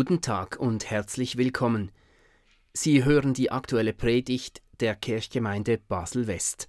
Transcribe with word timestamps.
Guten 0.00 0.20
Tag 0.20 0.60
und 0.60 0.88
herzlich 0.88 1.38
willkommen. 1.38 1.90
Sie 2.72 3.04
hören 3.04 3.34
die 3.34 3.50
aktuelle 3.50 3.92
Predigt 3.92 4.62
der 4.78 4.94
Kirchgemeinde 4.94 5.76
Basel-West. 5.76 6.67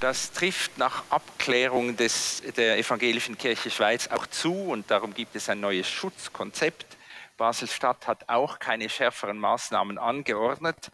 Das 0.00 0.30
trifft 0.30 0.78
nach 0.78 1.10
Abklärung 1.10 1.96
des, 1.96 2.40
der 2.56 2.78
Evangelischen 2.78 3.36
Kirche 3.36 3.68
Schweiz 3.68 4.06
auch 4.06 4.28
zu 4.28 4.52
und 4.54 4.88
darum 4.92 5.12
gibt 5.12 5.34
es 5.34 5.48
ein 5.48 5.58
neues 5.58 5.88
Schutzkonzept. 5.90 6.96
Basel-Stadt 7.36 8.06
hat 8.06 8.28
auch 8.28 8.60
keine 8.60 8.88
schärferen 8.90 9.38
Maßnahmen 9.38 9.98
angeordnet 9.98 10.92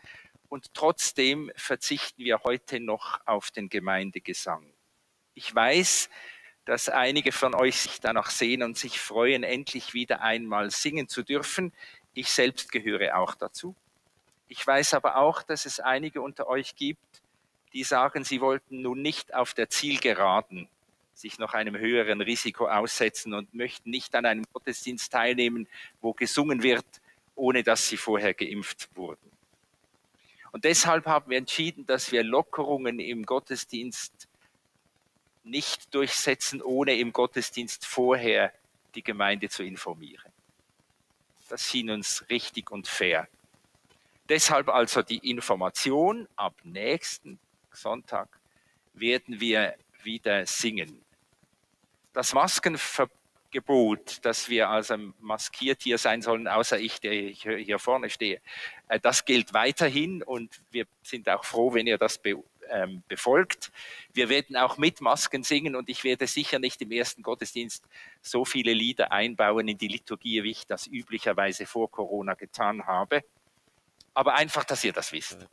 und 0.48 0.72
trotzdem 0.72 1.52
verzichten 1.54 2.24
wir 2.24 2.44
heute 2.44 2.80
noch 2.80 3.20
auf 3.26 3.50
den 3.50 3.68
Gemeindegesang. 3.68 4.72
Ich 5.34 5.54
weiß, 5.54 6.08
dass 6.64 6.88
einige 6.88 7.32
von 7.32 7.54
euch 7.54 7.80
sich 7.80 8.00
danach 8.00 8.30
sehen 8.30 8.62
und 8.62 8.78
sich 8.78 8.98
freuen, 8.98 9.42
endlich 9.42 9.92
wieder 9.92 10.22
einmal 10.22 10.70
singen 10.70 11.08
zu 11.08 11.22
dürfen. 11.22 11.74
Ich 12.14 12.30
selbst 12.30 12.72
gehöre 12.72 13.18
auch 13.18 13.34
dazu. 13.34 13.76
Ich 14.48 14.66
weiß 14.66 14.94
aber 14.94 15.18
auch, 15.18 15.42
dass 15.42 15.66
es 15.66 15.78
einige 15.78 16.22
unter 16.22 16.46
euch 16.46 16.74
gibt, 16.74 17.23
die 17.74 17.84
sagen, 17.84 18.24
sie 18.24 18.40
wollten 18.40 18.82
nun 18.82 19.02
nicht 19.02 19.34
auf 19.34 19.52
der 19.52 19.68
Zielgeraden 19.68 20.68
sich 21.12 21.38
noch 21.38 21.54
einem 21.54 21.76
höheren 21.76 22.20
Risiko 22.20 22.66
aussetzen 22.66 23.34
und 23.34 23.54
möchten 23.54 23.90
nicht 23.90 24.14
an 24.14 24.26
einem 24.26 24.44
Gottesdienst 24.52 25.12
teilnehmen, 25.12 25.68
wo 26.00 26.12
gesungen 26.12 26.62
wird, 26.62 26.86
ohne 27.34 27.62
dass 27.62 27.88
sie 27.88 27.96
vorher 27.96 28.34
geimpft 28.34 28.88
wurden. 28.94 29.30
Und 30.52 30.64
deshalb 30.64 31.06
haben 31.06 31.30
wir 31.30 31.38
entschieden, 31.38 31.86
dass 31.86 32.12
wir 32.12 32.22
Lockerungen 32.22 33.00
im 33.00 33.24
Gottesdienst 33.24 34.28
nicht 35.42 35.94
durchsetzen, 35.94 36.62
ohne 36.62 36.96
im 36.96 37.12
Gottesdienst 37.12 37.86
vorher 37.86 38.52
die 38.94 39.02
Gemeinde 39.02 39.48
zu 39.48 39.62
informieren. 39.62 40.32
Das 41.48 41.68
schien 41.68 41.90
uns 41.90 42.24
richtig 42.30 42.70
und 42.70 42.88
fair. 42.88 43.28
Deshalb 44.28 44.68
also 44.68 45.02
die 45.02 45.28
Information 45.28 46.28
ab 46.36 46.54
nächsten 46.62 47.38
Sonntag 47.76 48.28
werden 48.94 49.40
wir 49.40 49.74
wieder 50.02 50.46
singen. 50.46 51.00
Das 52.12 52.32
Maskenverbot, 52.32 54.24
dass 54.24 54.48
wir 54.48 54.68
also 54.70 54.96
maskiert 55.20 55.82
hier 55.82 55.98
sein 55.98 56.22
sollen, 56.22 56.46
außer 56.46 56.78
ich, 56.78 57.00
der 57.00 57.12
hier 57.12 57.78
vorne 57.78 58.10
stehe, 58.10 58.40
äh, 58.88 59.00
das 59.00 59.24
gilt 59.24 59.52
weiterhin 59.52 60.22
und 60.22 60.60
wir 60.70 60.86
sind 61.02 61.28
auch 61.28 61.44
froh, 61.44 61.74
wenn 61.74 61.86
ihr 61.86 61.98
das 61.98 62.20
ähm, 62.70 63.02
befolgt. 63.08 63.72
Wir 64.12 64.28
werden 64.28 64.56
auch 64.56 64.78
mit 64.78 65.00
Masken 65.00 65.42
singen 65.42 65.76
und 65.76 65.88
ich 65.88 66.04
werde 66.04 66.26
sicher 66.26 66.58
nicht 66.58 66.80
im 66.82 66.92
ersten 66.92 67.22
Gottesdienst 67.22 67.84
so 68.22 68.44
viele 68.44 68.72
Lieder 68.72 69.12
einbauen 69.12 69.68
in 69.68 69.78
die 69.78 69.88
Liturgie, 69.88 70.42
wie 70.42 70.50
ich 70.52 70.66
das 70.66 70.86
üblicherweise 70.86 71.66
vor 71.66 71.90
Corona 71.90 72.34
getan 72.34 72.86
habe. 72.86 73.24
Aber 74.14 74.34
einfach, 74.34 74.64
dass 74.64 74.84
ihr 74.84 74.92
das 74.92 75.12
wisst. 75.12 75.46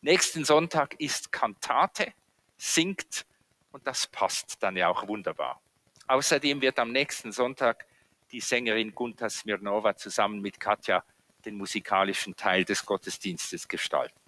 Nächsten 0.00 0.44
Sonntag 0.44 0.98
ist 1.00 1.32
Kantate, 1.32 2.12
singt 2.56 3.26
und 3.72 3.86
das 3.86 4.06
passt 4.06 4.62
dann 4.62 4.76
ja 4.76 4.88
auch 4.88 5.06
wunderbar. 5.08 5.60
Außerdem 6.06 6.60
wird 6.60 6.78
am 6.78 6.92
nächsten 6.92 7.32
Sonntag 7.32 7.86
die 8.30 8.40
Sängerin 8.40 8.94
Gunta 8.94 9.28
Smirnova 9.28 9.96
zusammen 9.96 10.40
mit 10.40 10.60
Katja 10.60 11.04
den 11.44 11.56
musikalischen 11.56 12.36
Teil 12.36 12.64
des 12.64 12.86
Gottesdienstes 12.86 13.68
gestalten. 13.68 14.18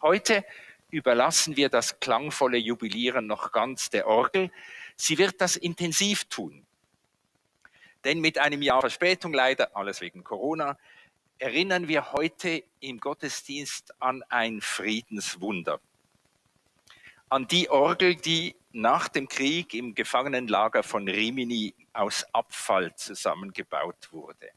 Heute 0.00 0.44
überlassen 0.90 1.56
wir 1.56 1.68
das 1.68 1.98
klangvolle 2.00 2.58
Jubilieren 2.58 3.26
noch 3.26 3.52
ganz 3.52 3.90
der 3.90 4.06
Orgel. 4.06 4.50
Sie 4.96 5.18
wird 5.18 5.40
das 5.40 5.56
intensiv 5.56 6.24
tun. 6.26 6.64
Denn 8.04 8.20
mit 8.20 8.38
einem 8.38 8.62
Jahr 8.62 8.80
Verspätung 8.80 9.32
leider, 9.32 9.76
alles 9.76 10.00
wegen 10.00 10.22
Corona, 10.22 10.76
erinnern 11.38 11.88
wir 11.88 12.12
heute 12.12 12.64
im 12.80 13.00
Gottesdienst 13.00 14.00
an 14.00 14.22
ein 14.28 14.60
Friedenswunder. 14.60 15.80
An 17.28 17.46
die 17.48 17.68
Orgel, 17.70 18.14
die 18.14 18.54
nach 18.72 19.08
dem 19.08 19.28
Krieg 19.28 19.74
im 19.74 19.94
Gefangenenlager 19.94 20.82
von 20.82 21.08
Rimini 21.08 21.74
aus 21.92 22.24
Abfall 22.32 22.94
zusammengebaut 22.96 24.12
wurde. 24.12 24.50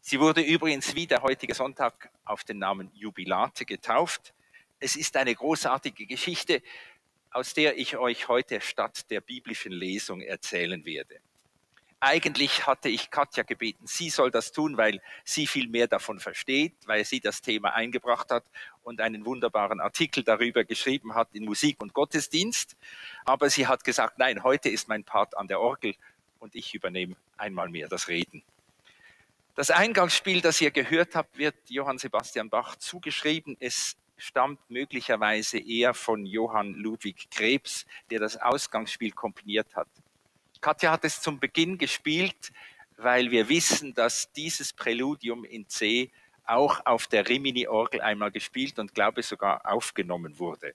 Sie 0.00 0.20
wurde 0.20 0.42
übrigens 0.42 0.94
wie 0.94 1.06
der 1.06 1.22
heutige 1.22 1.54
Sonntag 1.54 2.10
auf 2.24 2.44
den 2.44 2.58
Namen 2.58 2.90
Jubilate 2.94 3.64
getauft. 3.64 4.34
Es 4.78 4.96
ist 4.96 5.16
eine 5.16 5.34
großartige 5.34 6.06
Geschichte, 6.06 6.62
aus 7.30 7.54
der 7.54 7.78
ich 7.78 7.96
euch 7.96 8.28
heute 8.28 8.60
statt 8.60 9.10
der 9.10 9.20
biblischen 9.20 9.72
Lesung 9.72 10.20
erzählen 10.20 10.84
werde. 10.84 11.20
Eigentlich 12.00 12.66
hatte 12.66 12.88
ich 12.88 13.10
Katja 13.10 13.44
gebeten, 13.44 13.86
sie 13.86 14.10
soll 14.10 14.30
das 14.30 14.52
tun, 14.52 14.76
weil 14.76 15.00
sie 15.24 15.46
viel 15.46 15.68
mehr 15.68 15.86
davon 15.86 16.20
versteht, 16.20 16.74
weil 16.86 17.04
sie 17.04 17.20
das 17.20 17.40
Thema 17.40 17.74
eingebracht 17.74 18.30
hat 18.30 18.44
und 18.82 19.00
einen 19.00 19.24
wunderbaren 19.24 19.80
Artikel 19.80 20.22
darüber 20.22 20.64
geschrieben 20.64 21.14
hat 21.14 21.28
in 21.32 21.44
Musik 21.44 21.80
und 21.80 21.94
Gottesdienst. 21.94 22.76
Aber 23.24 23.48
sie 23.48 23.66
hat 23.66 23.84
gesagt, 23.84 24.18
nein, 24.18 24.42
heute 24.42 24.68
ist 24.68 24.88
mein 24.88 25.04
Part 25.04 25.36
an 25.36 25.48
der 25.48 25.60
Orgel 25.60 25.94
und 26.40 26.54
ich 26.54 26.74
übernehme 26.74 27.16
einmal 27.38 27.70
mehr 27.70 27.88
das 27.88 28.08
Reden. 28.08 28.42
Das 29.54 29.70
Eingangsspiel, 29.70 30.40
das 30.40 30.60
ihr 30.60 30.72
gehört 30.72 31.14
habt, 31.14 31.38
wird 31.38 31.54
Johann 31.68 31.98
Sebastian 31.98 32.50
Bach 32.50 32.76
zugeschrieben. 32.76 33.56
Es 33.60 33.96
stammt 34.16 34.58
möglicherweise 34.68 35.58
eher 35.58 35.94
von 35.94 36.26
Johann 36.26 36.74
Ludwig 36.74 37.30
Krebs, 37.30 37.86
der 38.10 38.20
das 38.20 38.36
Ausgangsspiel 38.36 39.12
komponiert 39.12 39.74
hat. 39.76 39.88
Katja 40.64 40.92
hat 40.92 41.04
es 41.04 41.20
zum 41.20 41.38
Beginn 41.38 41.76
gespielt, 41.76 42.50
weil 42.96 43.30
wir 43.30 43.50
wissen, 43.50 43.92
dass 43.92 44.32
dieses 44.32 44.72
Präludium 44.72 45.44
in 45.44 45.68
C 45.68 46.10
auch 46.46 46.86
auf 46.86 47.06
der 47.06 47.28
Rimini-Orgel 47.28 48.00
einmal 48.00 48.30
gespielt 48.30 48.78
und 48.78 48.94
glaube 48.94 49.22
sogar 49.22 49.70
aufgenommen 49.70 50.38
wurde. 50.38 50.72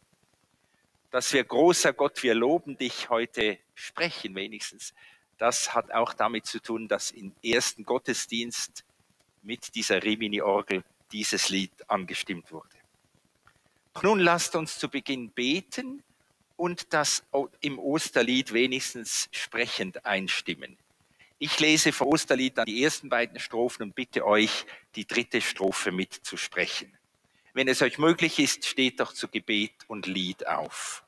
Dass 1.10 1.34
wir 1.34 1.44
großer 1.44 1.92
Gott, 1.94 2.22
wir 2.22 2.36
loben 2.36 2.78
dich 2.78 3.10
heute 3.10 3.58
sprechen 3.74 4.36
wenigstens, 4.36 4.94
das 5.40 5.74
hat 5.74 5.92
auch 5.92 6.14
damit 6.14 6.46
zu 6.46 6.60
tun, 6.60 6.88
dass 6.88 7.10
im 7.10 7.34
ersten 7.44 7.84
Gottesdienst 7.84 8.86
mit 9.42 9.74
dieser 9.74 10.04
Rimini-Orgel 10.04 10.84
dieses 11.12 11.50
Lied 11.50 11.72
angestimmt 11.90 12.52
wurde. 12.52 12.78
Nun 14.04 14.20
lasst 14.20 14.56
uns 14.56 14.78
zu 14.78 14.88
Beginn 14.88 15.32
beten 15.32 16.04
und 16.60 16.94
das 16.94 17.24
im 17.62 17.80
Osterlied 17.80 18.52
wenigstens 18.52 19.30
sprechend 19.32 20.06
einstimmen. 20.06 20.78
Ich 21.38 21.58
lese 21.62 21.94
vor 21.94 22.08
Osterlied 22.08 22.58
dann 22.58 22.66
die 22.66 22.84
ersten 22.84 23.08
beiden 23.08 23.40
Strophen 23.40 23.84
und 23.84 23.96
bitte 23.96 24.26
euch, 24.26 24.66
die 24.96 25.08
dritte 25.08 25.40
Strophe 25.40 25.94
mitzusprechen. 25.94 26.98
Wenn 27.54 27.70
es 27.70 27.82
euch 27.82 27.98
möglich 27.98 28.40
ist, 28.40 28.66
steht 28.66 29.00
doch 29.00 29.14
zu 29.14 29.30
Gebet 29.30 29.72
und 29.88 30.06
Lied 30.06 30.48
auf. 30.48 31.06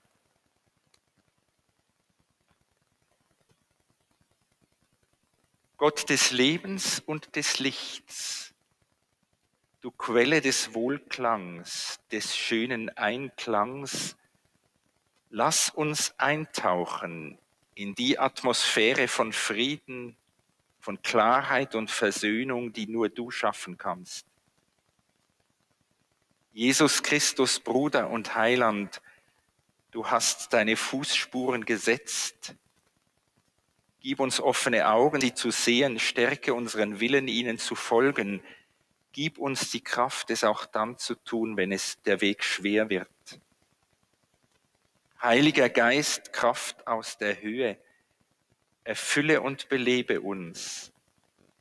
Gott 5.76 6.10
des 6.10 6.32
Lebens 6.32 7.02
und 7.06 7.36
des 7.36 7.60
Lichts, 7.60 8.54
du 9.82 9.92
Quelle 9.92 10.40
des 10.40 10.74
Wohlklangs, 10.74 12.00
des 12.10 12.38
schönen 12.38 12.90
Einklangs, 12.98 14.16
lass 15.32 15.70
uns 15.70 16.14
eintauchen 16.18 17.38
in 17.74 17.96
die 17.96 18.20
Atmosphäre 18.20 19.08
von 19.08 19.32
Frieden, 19.32 20.16
von 20.80 21.02
Klarheit 21.02 21.74
und 21.74 21.90
Versöhnung, 21.90 22.74
die 22.74 22.86
nur 22.86 23.10
du 23.10 23.32
schaffen 23.32 23.78
kannst. 23.78 24.26
Jesus 26.54 27.02
Christus, 27.02 27.62
Bruder 27.62 28.10
und 28.10 28.36
Heiland, 28.36 29.02
du 29.92 30.06
hast 30.08 30.52
deine 30.52 30.76
Fußspuren 30.76 31.64
gesetzt. 31.64 32.56
Gib 34.02 34.20
uns 34.20 34.42
offene 34.42 34.90
Augen, 34.90 35.22
sie 35.22 35.34
zu 35.34 35.52
sehen, 35.52 35.98
stärke 36.00 36.54
unseren 36.54 37.00
Willen, 37.00 37.30
ihnen 37.30 37.58
zu 37.58 37.76
folgen. 37.76 38.44
Gib 39.14 39.38
uns 39.38 39.72
die 39.72 39.82
Kraft, 39.82 40.30
es 40.30 40.44
auch 40.44 40.66
dann 40.66 40.98
zu 40.98 41.16
tun, 41.16 41.56
wenn 41.56 41.72
es 41.72 42.02
der 42.02 42.20
Weg 42.20 42.44
schwer 42.44 42.90
wird. 42.90 43.08
Heiliger 45.22 45.70
Geist, 45.70 46.34
Kraft 46.34 46.88
aus 46.88 47.20
der 47.20 47.44
Höhe, 47.44 47.78
erfülle 48.84 49.42
und 49.42 49.70
belebe 49.70 50.20
uns. 50.20 50.92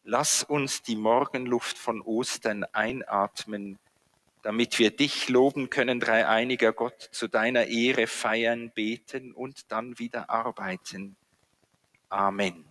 Lass 0.02 0.42
uns 0.42 0.82
die 0.82 0.96
Morgenluft 0.96 1.76
von 1.76 2.00
Ostern 2.00 2.64
einatmen, 2.72 3.78
damit 4.40 4.78
wir 4.78 4.90
dich 4.90 5.28
loben 5.28 5.68
können, 5.68 6.00
dreieiniger 6.00 6.72
Gott, 6.72 7.10
zu 7.12 7.28
deiner 7.28 7.66
Ehre 7.66 8.06
feiern, 8.06 8.70
beten 8.70 9.32
und 9.34 9.70
dann 9.70 9.98
wieder 9.98 10.30
arbeiten. 10.30 11.16
Amen. 12.08 12.69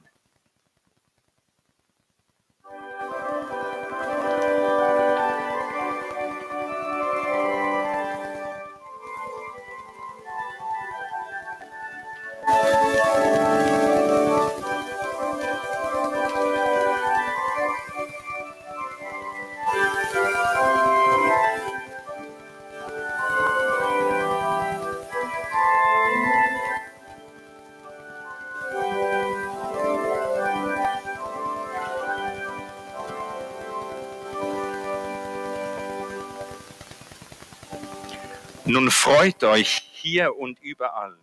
Nun 38.79 38.91
freut 38.91 39.43
euch 39.43 39.89
hier 39.91 40.37
und 40.37 40.61
überall. 40.61 41.19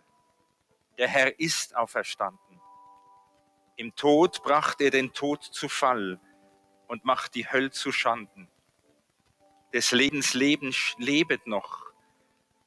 Der 0.99 1.07
Herr 1.07 1.39
ist 1.39 1.75
auferstanden. 1.75 2.61
Im 3.77 3.95
Tod 3.95 4.43
brachte 4.43 4.83
er 4.83 4.91
den 4.91 5.11
Tod 5.11 5.43
zu 5.43 5.67
Fall 5.67 6.19
und 6.87 7.03
macht 7.03 7.33
die 7.33 7.51
Hölle 7.51 7.71
zu 7.71 7.91
Schanden. 7.91 8.47
Des 9.73 9.91
Lebens 9.91 10.35
Leben 10.35 10.71
lebet 10.99 11.47
noch. 11.47 11.81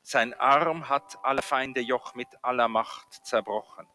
Sein 0.02 0.34
Arm 0.34 0.88
hat 0.88 1.18
alle 1.22 1.42
Feinde 1.42 1.80
Joch 1.80 2.16
mit 2.16 2.26
aller 2.42 2.66
Macht 2.66 3.24
zerbrochen. 3.24 3.86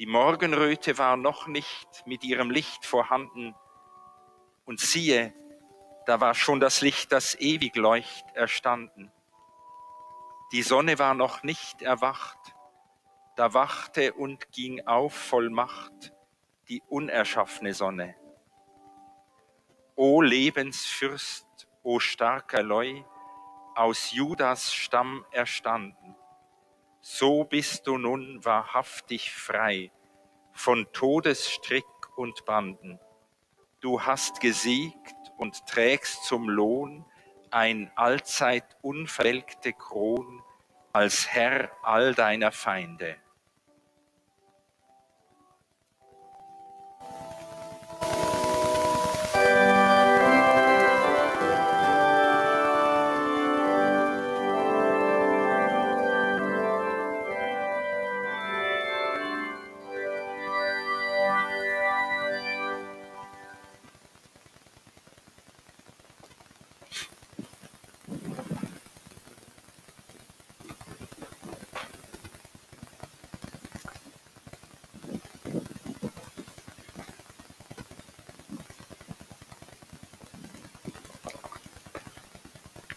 Die 0.00 0.06
Morgenröte 0.06 0.98
war 0.98 1.16
noch 1.16 1.46
nicht 1.46 2.04
mit 2.06 2.24
ihrem 2.24 2.50
Licht 2.50 2.84
vorhanden. 2.84 3.54
Und 4.64 4.80
siehe, 4.80 5.32
da 6.06 6.20
war 6.20 6.34
schon 6.34 6.60
das 6.60 6.80
Licht, 6.80 7.12
das 7.12 7.34
ewig 7.34 7.74
leucht, 7.76 8.24
erstanden. 8.34 9.12
Die 10.52 10.62
Sonne 10.62 10.98
war 10.98 11.14
noch 11.14 11.42
nicht 11.42 11.82
erwacht, 11.82 12.38
da 13.34 13.52
wachte 13.52 14.12
und 14.14 14.52
ging 14.52 14.86
auf 14.86 15.12
voll 15.12 15.50
Macht 15.50 16.12
die 16.68 16.82
unerschaffene 16.88 17.74
Sonne. 17.74 18.16
O 19.96 20.20
Lebensfürst, 20.22 21.68
o 21.82 21.98
starker 21.98 22.62
Leu, 22.62 23.02
aus 23.74 24.12
Judas 24.12 24.72
Stamm 24.72 25.24
erstanden, 25.32 26.16
so 27.00 27.44
bist 27.44 27.86
du 27.86 27.98
nun 27.98 28.44
wahrhaftig 28.44 29.32
frei 29.32 29.92
von 30.52 30.86
Todesstrick 30.92 31.84
und 32.16 32.44
Banden. 32.44 32.98
Du 33.80 34.02
hast 34.02 34.40
gesiegt 34.40 35.15
und 35.36 35.66
trägst 35.66 36.24
zum 36.24 36.48
Lohn 36.48 37.04
ein 37.50 37.90
allzeit 37.94 38.76
unverwelkte 38.82 39.72
Kron 39.72 40.42
als 40.92 41.28
Herr 41.28 41.70
all 41.82 42.14
deiner 42.14 42.52
Feinde. 42.52 43.16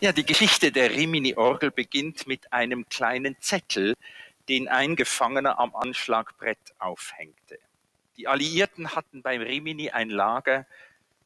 Ja, 0.01 0.13
die 0.13 0.25
Geschichte 0.25 0.72
der 0.72 0.92
Rimini-Orgel 0.92 1.72
beginnt 1.72 2.25
mit 2.25 2.54
einem 2.54 2.88
kleinen 2.88 3.36
Zettel, 3.42 3.96
den 4.48 4.69
ein 4.69 4.96
Gefangener 4.96 5.60
am 5.60 5.75
Anschlagbrett 5.75 6.74
aufhängte. 6.80 7.60
Die 8.16 8.25
Alliierten 8.25 8.96
hatten 8.96 9.22
beim 9.22 9.42
Rimini 9.42 9.90
ein 9.90 10.10
Lager 10.10 10.66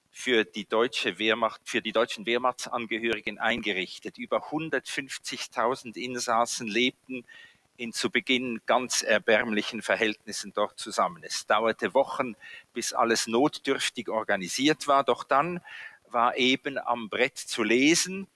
für 0.10 0.44
die 0.44 0.66
deutsche 0.66 1.20
Wehrmacht, 1.20 1.62
für 1.66 1.84
die 1.84 1.92
deutschen 1.92 2.26
Wehrmachtsangehörigen 2.26 3.38
eingerichtet. 3.38 4.18
Über 4.18 4.50
150.000 4.50 5.96
Insassen 5.96 6.66
lebten 6.66 7.26
in 7.78 7.94
zu 7.94 8.10
Beginn 8.10 8.60
ganz 8.66 9.04
erbärmlichen 9.04 9.84
Verhältnissen 9.84 10.52
dort 10.52 10.80
zusammen. 10.80 11.22
Es 11.24 11.46
dauerte 11.46 11.94
Wochen, 11.94 12.36
bis 12.74 12.92
alles 12.92 13.28
notdürftig 13.28 14.10
organisiert 14.10 14.88
war, 14.88 15.04
doch 15.04 15.24
dann 15.24 15.62
war 16.08 16.38
eben 16.38 16.80
am 16.80 17.10
Brett 17.10 17.38
zu 17.38 17.62
lesen, 17.62 18.28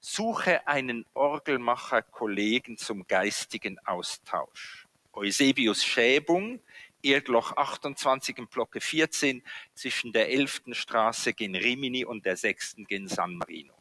Suche 0.00 0.66
einen 0.66 1.04
Orgelmacher-Kollegen 1.14 2.76
zum 2.76 3.06
geistigen 3.06 3.78
Austausch. 3.84 4.86
Eusebius 5.12 5.84
Schäbung, 5.84 6.60
Erdloch 7.02 7.56
28 7.56 8.38
im 8.38 8.46
Blocke 8.46 8.80
14 8.80 9.42
zwischen 9.74 10.12
der 10.12 10.30
11. 10.30 10.62
Straße 10.72 11.34
gen 11.34 11.56
Rimini 11.56 12.04
und 12.04 12.24
der 12.24 12.36
6. 12.36 12.76
gen 12.86 13.08
San 13.08 13.34
Marino. 13.34 13.74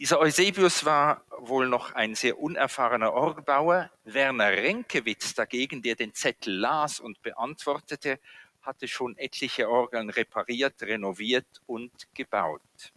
Dieser 0.00 0.20
Eusebius 0.20 0.84
war 0.84 1.22
wohl 1.38 1.68
noch 1.68 1.92
ein 1.94 2.14
sehr 2.14 2.38
unerfahrener 2.38 3.12
Orgelbauer. 3.12 3.90
Werner 4.04 4.50
Renkewitz 4.50 5.34
dagegen, 5.34 5.82
der 5.82 5.96
den 5.96 6.14
Zettel 6.14 6.54
las 6.56 7.00
und 7.00 7.20
beantwortete, 7.22 8.20
hatte 8.62 8.86
schon 8.86 9.16
etliche 9.16 9.68
Orgeln 9.68 10.10
repariert, 10.10 10.82
renoviert 10.82 11.46
und 11.66 11.92
gebaut. 12.14 12.92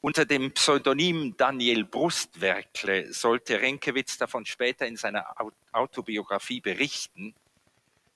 Unter 0.00 0.24
dem 0.24 0.52
Pseudonym 0.52 1.36
Daniel 1.36 1.84
Brustwerkle 1.84 3.12
sollte 3.12 3.60
Renkewitz 3.60 4.16
davon 4.16 4.46
später 4.46 4.86
in 4.86 4.96
seiner 4.96 5.34
Autobiografie 5.72 6.60
berichten. 6.60 7.34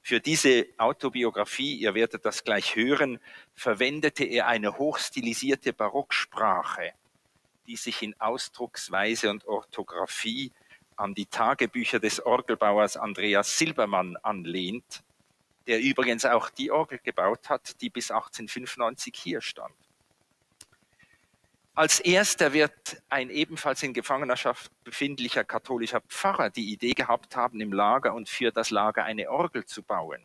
Für 0.00 0.20
diese 0.20 0.66
Autobiografie, 0.78 1.74
ihr 1.74 1.94
werdet 1.94 2.24
das 2.24 2.44
gleich 2.44 2.76
hören, 2.76 3.18
verwendete 3.56 4.22
er 4.22 4.46
eine 4.46 4.78
hochstilisierte 4.78 5.72
Barocksprache, 5.72 6.92
die 7.66 7.76
sich 7.76 8.00
in 8.02 8.14
Ausdrucksweise 8.20 9.28
und 9.30 9.44
Orthographie 9.46 10.52
an 10.94 11.14
die 11.14 11.26
Tagebücher 11.26 11.98
des 11.98 12.24
Orgelbauers 12.24 12.96
Andreas 12.96 13.58
Silbermann 13.58 14.16
anlehnt, 14.18 15.02
der 15.66 15.80
übrigens 15.80 16.24
auch 16.26 16.48
die 16.48 16.70
Orgel 16.70 17.00
gebaut 17.02 17.48
hat, 17.48 17.80
die 17.80 17.90
bis 17.90 18.12
1895 18.12 19.14
hier 19.16 19.40
stand. 19.40 19.74
Als 21.74 22.00
erster 22.00 22.52
wird 22.52 23.02
ein 23.08 23.30
ebenfalls 23.30 23.82
in 23.82 23.94
Gefangenschaft 23.94 24.70
befindlicher 24.84 25.42
katholischer 25.42 26.02
Pfarrer 26.02 26.50
die 26.50 26.70
Idee 26.70 26.92
gehabt 26.92 27.34
haben, 27.34 27.62
im 27.62 27.72
Lager 27.72 28.12
und 28.12 28.28
für 28.28 28.52
das 28.52 28.68
Lager 28.68 29.04
eine 29.04 29.30
Orgel 29.30 29.64
zu 29.64 29.82
bauen. 29.82 30.20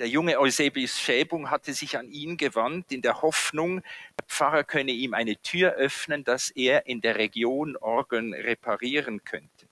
Der 0.00 0.08
junge 0.08 0.40
Eusebius 0.40 0.98
Schäbung 0.98 1.50
hatte 1.50 1.72
sich 1.72 1.96
an 1.96 2.08
ihn 2.08 2.36
gewandt 2.36 2.90
in 2.90 3.00
der 3.00 3.22
Hoffnung, 3.22 3.80
der 4.18 4.26
Pfarrer 4.26 4.64
könne 4.64 4.90
ihm 4.90 5.14
eine 5.14 5.36
Tür 5.36 5.74
öffnen, 5.74 6.24
dass 6.24 6.50
er 6.50 6.86
in 6.86 7.00
der 7.00 7.16
Region 7.16 7.76
Orgeln 7.76 8.34
reparieren 8.34 9.22
könnte. 9.22 9.68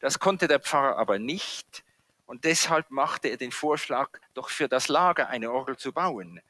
Das 0.00 0.18
konnte 0.18 0.48
der 0.48 0.58
Pfarrer 0.58 0.96
aber 0.98 1.20
nicht 1.20 1.84
und 2.26 2.44
deshalb 2.44 2.90
machte 2.90 3.28
er 3.28 3.36
den 3.36 3.52
Vorschlag, 3.52 4.10
doch 4.34 4.48
für 4.48 4.68
das 4.68 4.88
Lager 4.88 5.28
eine 5.28 5.52
Orgel 5.52 5.76
zu 5.76 5.92
bauen. 5.92 6.40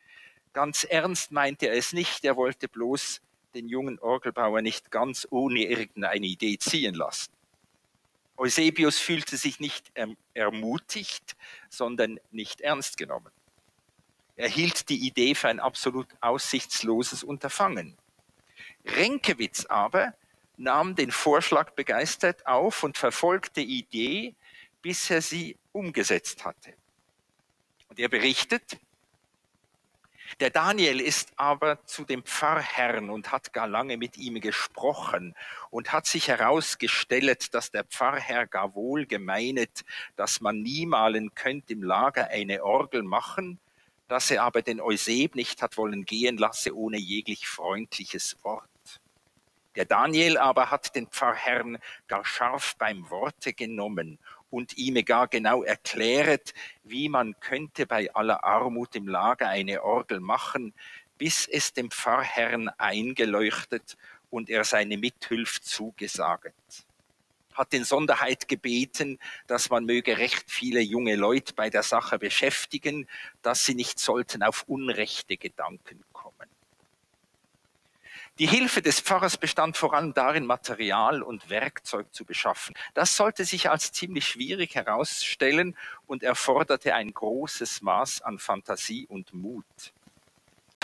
Ganz 0.55 0.85
ernst 0.85 1.33
meinte 1.33 1.67
er 1.67 1.75
es 1.75 1.93
nicht, 1.93 2.25
er 2.25 2.37
wollte 2.37 2.69
bloß 2.69 3.21
den 3.55 3.69
jungen 3.69 3.99
Orgelbauer 3.99 4.63
nicht 4.63 4.91
ganz 4.91 5.27
ohne 5.31 5.65
irgendeine 5.65 6.27
Idee 6.27 6.59
ziehen 6.59 6.95
lassen. 6.95 7.33
Eusebius 8.37 8.99
fühlte 8.99 9.37
sich 9.37 9.61
nicht 9.61 9.93
ermutigt, 10.33 11.37
sondern 11.69 12.19
nicht 12.31 12.61
ernst 12.61 12.97
genommen. 12.97 13.33
Er 14.37 14.49
hielt 14.49 14.89
die 14.89 15.07
Idee 15.07 15.35
für 15.35 15.49
ein 15.49 15.61
absolut 15.61 16.09
aussichtsloses 16.21 17.23
Unterfangen. 17.23 17.97
Renkewitz 18.85 19.67
aber 19.67 20.15
nahm 20.57 20.95
den 20.95 21.11
Vorschlag 21.11 21.71
begeistert 21.73 22.47
auf 22.47 22.85
und 22.85 22.97
verfolgte 22.97 23.61
die 23.61 23.79
Idee, 23.79 24.35
bis 24.83 25.11
er 25.11 25.23
sie 25.23 25.57
umgesetzt 25.73 26.45
hatte. 26.45 26.75
Und 27.89 27.99
er 27.99 28.09
berichtet, 28.09 28.79
der 30.41 30.51
Daniel 30.51 31.01
ist 31.01 31.33
aber 31.37 31.85
zu 31.85 32.05
dem 32.05 32.23
Pfarrherrn 32.23 33.11
und 33.11 33.31
hat 33.31 33.53
gar 33.53 33.69
lange 33.69 33.97
mit 33.97 34.17
ihm 34.17 34.41
gesprochen 34.41 35.35
und 35.71 35.93
hat 35.93 36.07
sich 36.07 36.29
herausgestellt, 36.29 37.55
dass 37.55 37.71
der 37.71 37.85
Pfarrherr 37.85 38.47
gar 38.47 38.75
wohl 38.75 39.07
gemeinet, 39.07 39.85
dass 40.17 40.41
man 40.41 40.63
niemalen 40.63 41.35
könnte 41.35 41.75
im 41.75 41.83
Lager 41.83 42.29
eine 42.29 42.65
Orgel 42.65 43.03
machen, 43.03 43.59
dass 44.09 44.31
er 44.31 44.43
aber 44.43 44.63
den 44.63 44.81
Euseb 44.81 45.35
nicht 45.35 45.63
hat 45.63 45.77
wollen 45.77 46.05
gehen 46.05 46.37
lasse 46.37 46.77
ohne 46.77 46.99
jeglich 46.99 47.47
freundliches 47.47 48.37
Wort. 48.43 48.69
Der 49.77 49.85
Daniel 49.85 50.39
aber 50.39 50.71
hat 50.71 50.95
den 50.95 51.09
Pfarrherrn 51.09 51.79
gar 52.07 52.25
scharf 52.25 52.77
beim 52.77 53.11
Worte 53.11 53.53
genommen 53.53 54.19
und 54.51 54.77
ihm 54.77 55.05
gar 55.05 55.29
genau 55.29 55.63
erkläret, 55.63 56.55
wie 56.83 57.09
man 57.09 57.39
könnte 57.41 57.87
bei 57.87 58.13
aller 58.15 58.45
Armut 58.45 58.95
im 58.95 59.09
Lager 59.09 59.49
eine 59.49 59.83
Orgel 59.83 60.21
machen, 60.21 60.75
bis 61.19 61.47
es 61.47 61.73
dem 61.73 61.91
Pfarrherrn 61.91 62.69
eingeleuchtet 62.69 63.97
und 64.31 64.51
er 64.51 64.65
seine 64.65 64.99
Mithilfe 64.99 65.61
zugesaget. 65.61 66.55
Hat 67.55 67.73
in 67.73 67.85
Sonderheit 67.85 68.49
gebeten, 68.49 69.21
dass 69.47 69.71
man 69.71 69.85
möge 69.85 70.19
recht 70.19 70.51
viele 70.51 70.81
junge 70.81 71.15
Leute 71.15 71.55
bei 71.55 71.71
der 71.71 71.85
Sache 71.85 72.19
beschäftigen, 72.19 73.09
dass 73.43 73.65
sie 73.65 73.75
nicht 73.75 74.01
sollten 74.01 74.43
auf 74.43 74.65
unrechte 74.67 75.37
Gedanken 75.37 76.03
kommen. 76.13 76.49
Die 78.41 78.49
Hilfe 78.49 78.83
des 78.83 78.99
Pfarrers 78.99 79.37
bestand 79.37 79.77
vor 79.77 79.95
allem 79.95 80.13
darin, 80.13 80.45
Material 80.45 81.23
und 81.23 81.51
Werkzeug 81.51 82.13
zu 82.13 82.25
beschaffen. 82.25 82.75
Das 82.93 83.17
sollte 83.17 83.45
sich 83.45 83.71
als 83.71 83.93
ziemlich 83.93 84.27
schwierig 84.27 84.75
herausstellen 84.75 85.77
und 86.09 86.25
erforderte 86.25 86.95
ein 86.95 87.15
großes 87.15 87.83
Maß 87.83 88.23
an 88.23 88.41
Fantasie 88.41 89.07
und 89.07 89.33
Mut. 89.35 89.65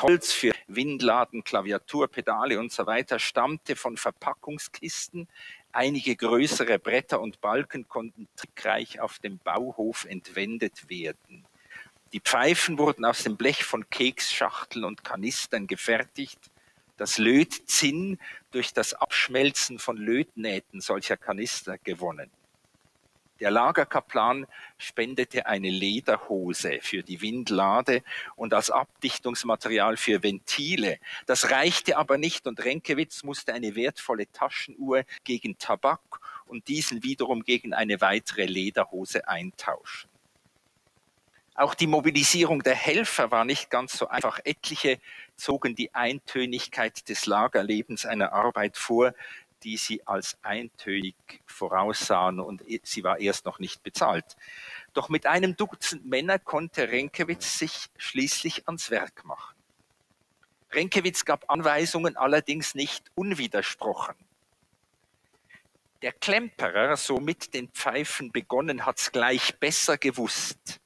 Holz 0.00 0.32
für 0.32 0.54
Windladen, 0.68 1.42
Klaviatur, 1.42 2.06
Pedale 2.06 2.60
und 2.60 2.70
so 2.70 2.86
weiter 2.86 3.18
stammte 3.18 3.74
von 3.74 3.96
Verpackungskisten. 3.96 5.26
Einige 5.72 6.14
größere 6.14 6.78
Bretter 6.78 7.20
und 7.20 7.40
Balken 7.40 7.88
konnten 7.88 8.28
trickreich 8.36 9.00
auf 9.00 9.18
dem 9.18 9.38
Bauhof 9.38 10.04
entwendet 10.04 10.88
werden. 10.88 11.44
Die 12.12 12.20
Pfeifen 12.20 12.78
wurden 12.78 13.04
aus 13.04 13.24
dem 13.24 13.36
Blech 13.36 13.64
von 13.64 13.90
Keksschachteln 13.90 14.84
und 14.84 15.04
Kanistern 15.04 15.66
gefertigt 15.66 16.49
das 17.00 17.16
Lötzinn 17.16 18.18
durch 18.50 18.74
das 18.74 18.92
Abschmelzen 18.92 19.78
von 19.78 19.96
Lötnähten 19.96 20.82
solcher 20.82 21.16
Kanister 21.16 21.78
gewonnen. 21.78 22.30
Der 23.40 23.50
Lagerkaplan 23.50 24.46
spendete 24.76 25.46
eine 25.46 25.70
Lederhose 25.70 26.78
für 26.82 27.02
die 27.02 27.22
Windlade 27.22 28.02
und 28.36 28.52
als 28.52 28.70
Abdichtungsmaterial 28.70 29.96
für 29.96 30.22
Ventile. 30.22 30.98
Das 31.24 31.50
reichte 31.50 31.96
aber 31.96 32.18
nicht 32.18 32.46
und 32.46 32.62
Renkewitz 32.62 33.22
musste 33.22 33.54
eine 33.54 33.74
wertvolle 33.74 34.30
Taschenuhr 34.30 35.04
gegen 35.24 35.56
Tabak 35.56 36.20
und 36.44 36.68
diesen 36.68 37.02
wiederum 37.02 37.44
gegen 37.44 37.72
eine 37.72 38.02
weitere 38.02 38.44
Lederhose 38.44 39.26
eintauschen. 39.26 40.09
Auch 41.60 41.74
die 41.74 41.88
Mobilisierung 41.88 42.62
der 42.62 42.74
Helfer 42.74 43.30
war 43.30 43.44
nicht 43.44 43.68
ganz 43.68 43.92
so 43.92 44.08
einfach. 44.08 44.40
Etliche 44.44 44.98
zogen 45.36 45.74
die 45.74 45.94
Eintönigkeit 45.94 47.06
des 47.10 47.26
Lagerlebens 47.26 48.06
einer 48.06 48.32
Arbeit 48.32 48.78
vor, 48.78 49.12
die 49.62 49.76
sie 49.76 50.06
als 50.06 50.38
eintönig 50.40 51.14
voraussahen 51.44 52.40
und 52.40 52.62
sie 52.84 53.04
war 53.04 53.20
erst 53.20 53.44
noch 53.44 53.58
nicht 53.58 53.82
bezahlt. 53.82 54.38
Doch 54.94 55.10
mit 55.10 55.26
einem 55.26 55.54
Dutzend 55.54 56.06
Männer 56.06 56.38
konnte 56.38 56.90
Renkewitz 56.90 57.58
sich 57.58 57.90
schließlich 57.98 58.66
ans 58.66 58.90
Werk 58.90 59.26
machen. 59.26 59.54
Renkewitz 60.72 61.26
gab 61.26 61.50
Anweisungen 61.50 62.16
allerdings 62.16 62.74
nicht 62.74 63.10
unwidersprochen. 63.14 64.14
Der 66.00 66.12
Klemperer, 66.12 66.96
so 66.96 67.18
mit 67.18 67.52
den 67.52 67.68
Pfeifen 67.68 68.32
begonnen, 68.32 68.86
hat's 68.86 69.12
gleich 69.12 69.58
besser 69.58 69.98
gewusst 69.98 70.79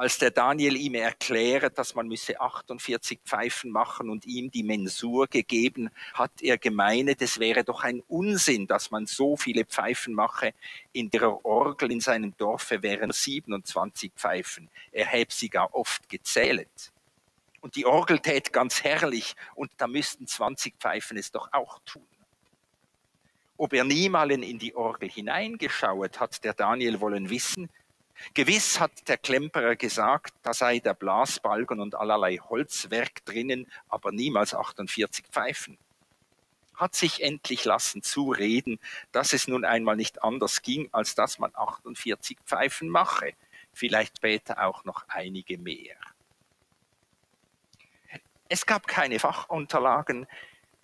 als 0.00 0.16
der 0.16 0.30
Daniel 0.30 0.78
ihm 0.78 0.94
erklärt, 0.94 1.76
dass 1.76 1.94
man 1.94 2.08
müsse 2.08 2.40
48 2.40 3.20
Pfeifen 3.22 3.70
machen 3.70 4.08
und 4.08 4.24
ihm 4.24 4.50
die 4.50 4.62
Mensur 4.62 5.26
gegeben, 5.26 5.90
hat 6.14 6.40
er 6.40 6.56
gemeinet, 6.56 7.20
es 7.20 7.38
wäre 7.38 7.64
doch 7.64 7.84
ein 7.84 8.02
Unsinn, 8.08 8.66
dass 8.66 8.90
man 8.90 9.04
so 9.04 9.36
viele 9.36 9.66
Pfeifen 9.66 10.14
mache. 10.14 10.54
In 10.94 11.10
der 11.10 11.44
Orgel 11.44 11.92
in 11.92 12.00
seinem 12.00 12.34
Dorfe 12.38 12.82
wären 12.82 13.12
27 13.12 14.12
Pfeifen. 14.16 14.70
Er 14.90 15.04
hätte 15.04 15.36
sie 15.36 15.50
gar 15.50 15.74
oft 15.74 16.08
gezählt. 16.08 16.92
Und 17.60 17.76
die 17.76 17.84
Orgel 17.84 18.20
tät 18.20 18.54
ganz 18.54 18.82
herrlich 18.82 19.36
und 19.54 19.70
da 19.76 19.86
müssten 19.86 20.26
20 20.26 20.76
Pfeifen 20.80 21.18
es 21.18 21.30
doch 21.30 21.52
auch 21.52 21.78
tun. 21.84 22.06
Ob 23.58 23.74
er 23.74 23.84
niemals 23.84 24.32
in 24.32 24.58
die 24.58 24.74
Orgel 24.74 25.10
hineingeschaut 25.10 26.20
hat, 26.20 26.42
der 26.42 26.54
Daniel 26.54 27.02
wollen 27.02 27.28
wissen, 27.28 27.68
Gewiss 28.34 28.78
hat 28.78 29.08
der 29.08 29.16
Klemperer 29.16 29.76
gesagt, 29.76 30.34
da 30.42 30.52
sei 30.52 30.78
der 30.78 30.94
Blasbalken 30.94 31.80
und 31.80 31.94
allerlei 31.94 32.36
Holzwerk 32.36 33.24
drinnen, 33.24 33.66
aber 33.88 34.12
niemals 34.12 34.54
48 34.54 35.26
Pfeifen. 35.26 35.78
Hat 36.74 36.94
sich 36.94 37.22
endlich 37.22 37.64
lassen 37.64 38.02
zureden, 38.02 38.78
dass 39.12 39.32
es 39.32 39.48
nun 39.48 39.64
einmal 39.64 39.96
nicht 39.96 40.22
anders 40.22 40.62
ging, 40.62 40.88
als 40.92 41.14
dass 41.14 41.38
man 41.38 41.50
48 41.54 42.38
Pfeifen 42.46 42.88
mache, 42.88 43.32
vielleicht 43.72 44.18
später 44.18 44.64
auch 44.64 44.84
noch 44.84 45.04
einige 45.08 45.58
mehr. 45.58 45.96
Es 48.48 48.66
gab 48.66 48.88
keine 48.88 49.18
Fachunterlagen. 49.18 50.26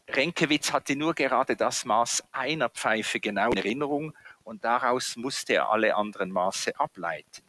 Renkewitz 0.09 0.73
hatte 0.73 0.95
nur 0.95 1.15
gerade 1.15 1.57
das 1.57 1.85
Maß 1.85 2.23
einer 2.31 2.69
Pfeife 2.69 3.19
genau 3.19 3.51
in 3.51 3.57
Erinnerung 3.57 4.15
und 4.47 4.65
daraus 4.65 5.17
musste 5.17 5.55
er 5.55 5.71
alle 5.71 5.97
anderen 5.97 6.31
Maße 6.31 6.79
ableiten. 6.79 7.43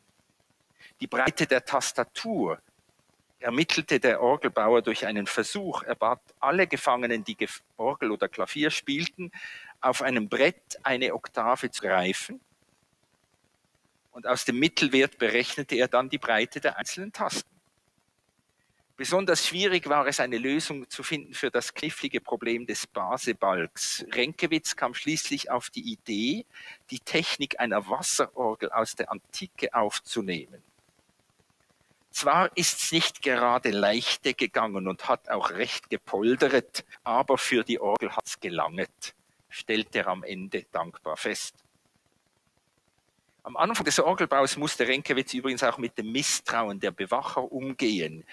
Die 1.00 1.06
Breite 1.06 1.46
der 1.46 1.64
Tastatur 1.64 2.60
ermittelte 3.40 4.00
der 4.00 4.20
Orgelbauer 4.20 4.82
durch 4.82 5.06
einen 5.06 5.28
Versuch. 5.28 5.84
Er 5.84 5.94
bat 5.94 6.20
alle 6.40 6.66
Gefangenen, 6.66 7.24
die 7.24 7.38
Orgel 7.78 8.10
oder 8.10 8.28
Klavier 8.28 8.72
spielten, 8.72 9.32
auf 9.80 10.02
einem 10.02 10.28
Brett 10.28 10.80
eine 10.82 11.14
Oktave 11.14 11.70
zu 11.70 11.84
greifen. 11.84 12.42
Und 14.10 14.26
aus 14.26 14.46
dem 14.46 14.58
Mittelwert 14.58 15.20
berechnete 15.20 15.76
er 15.76 15.88
dann 15.88 16.10
die 16.10 16.18
Breite 16.18 16.60
der 16.60 16.78
einzelnen 16.78 17.14
Tasten. 17.14 17.57
Besonders 18.98 19.46
schwierig 19.46 19.88
war 19.88 20.08
es, 20.08 20.20
eine 20.20 20.40
Lösung 20.40 20.90
zu 20.90 21.04
finden 21.04 21.36
für 21.36 21.52
das 21.52 21.76
knifflige 21.76 22.20
Problem 22.20 22.66
des 22.66 22.88
Basebalgs. 22.88 24.04
Renkewitz 24.12 24.76
kam 24.76 24.96
schließlich 24.96 25.52
auf 25.52 25.70
die 25.70 25.92
Idee, 25.92 26.48
die 26.90 27.00
Technik 27.00 27.60
einer 27.60 27.88
Wasserorgel 27.88 28.72
aus 28.72 28.96
der 28.96 29.12
Antike 29.12 29.72
aufzunehmen. 29.76 30.64
Zwar 32.10 32.50
ist 32.58 32.82
es 32.82 32.92
nicht 32.92 33.22
gerade 33.22 33.70
leichte 33.70 34.34
gegangen 34.34 34.88
und 34.88 35.08
hat 35.08 35.30
auch 35.30 35.52
recht 35.52 35.92
gepoldert, 35.92 36.84
aber 37.04 37.38
für 37.38 37.64
die 37.64 37.80
Orgel 37.80 38.16
hat 38.16 38.26
es 38.26 38.40
gelanget, 38.40 39.14
stellt 39.50 39.96
er 39.96 40.08
am 40.08 40.24
Ende 40.24 40.66
dankbar 40.72 41.18
fest. 41.18 41.54
Am 43.48 43.56
Anfang 43.56 43.86
des 43.86 43.98
Orgelbaus 43.98 44.58
musste 44.58 44.86
Renkewitz 44.86 45.34
übrigens 45.34 45.64
auch 45.64 45.78
mit 45.78 45.98
dem 45.98 46.12
Misstrauen 46.12 46.82
der 46.82 46.92
Bewacher 46.92 47.50
umgehen. 47.50 48.26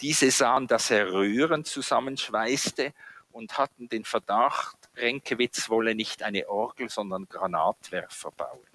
Diese 0.00 0.30
sahen, 0.30 0.66
dass 0.66 0.90
er 0.90 1.12
Röhren 1.12 1.64
zusammenschweißte 1.64 2.94
und 3.32 3.58
hatten 3.58 3.88
den 3.88 4.04
Verdacht, 4.04 4.76
Renkewitz 4.96 5.68
wolle 5.68 5.94
nicht 5.94 6.22
eine 6.22 6.48
Orgel, 6.48 6.88
sondern 6.88 7.28
Granatwerfer 7.28 8.30
bauen. 8.32 8.66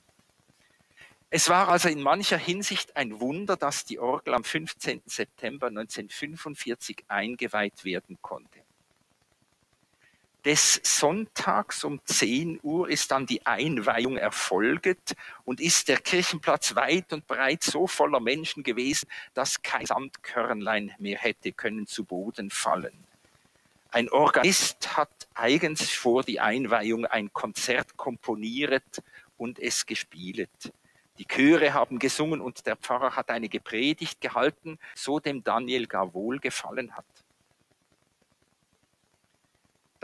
Es 1.30 1.50
war 1.50 1.68
also 1.68 1.90
in 1.90 2.02
mancher 2.02 2.38
Hinsicht 2.38 2.96
ein 2.96 3.20
Wunder, 3.20 3.58
dass 3.58 3.84
die 3.84 4.00
Orgel 4.00 4.36
am 4.36 4.44
15. 4.44 5.02
September 5.06 5.68
1945 5.68 7.04
eingeweiht 7.08 7.84
werden 7.84 8.18
konnte. 8.22 8.65
Des 10.46 10.80
Sonntags 10.84 11.84
um 11.84 12.00
10 12.06 12.60
Uhr 12.62 12.88
ist 12.88 13.10
dann 13.10 13.26
die 13.26 13.44
Einweihung 13.48 14.16
erfolget 14.16 15.16
und 15.44 15.60
ist 15.60 15.88
der 15.88 15.98
Kirchenplatz 15.98 16.76
weit 16.76 17.12
und 17.14 17.26
breit 17.26 17.64
so 17.64 17.88
voller 17.88 18.20
Menschen 18.20 18.62
gewesen, 18.62 19.10
dass 19.34 19.64
kein 19.64 19.88
Sandkörnlein 19.88 20.94
mehr 21.00 21.18
hätte 21.18 21.52
können 21.52 21.88
zu 21.88 22.04
Boden 22.04 22.52
fallen. 22.52 22.94
Ein 23.90 24.08
Organist 24.10 24.96
hat 24.96 25.10
eigens 25.34 25.90
vor 25.90 26.22
die 26.22 26.40
Einweihung 26.40 27.08
ein 27.08 27.34
Konzert 27.34 27.98
komponiert 27.98 29.02
und 29.38 29.58
es 29.58 29.88
gespielt. 29.88 30.72
Die 31.18 31.26
Chöre 31.26 31.74
haben 31.74 31.98
gesungen 31.98 32.40
und 32.40 32.68
der 32.68 32.76
Pfarrer 32.76 33.16
hat 33.16 33.32
eine 33.32 33.50
Gepredigt 33.50 34.22
gehalten, 34.22 34.78
so 34.94 35.20
dem 35.20 35.44
Daniel 35.44 35.88
gar 35.88 36.14
wohl 36.14 36.38
gefallen 36.38 36.96
hat. 36.96 37.06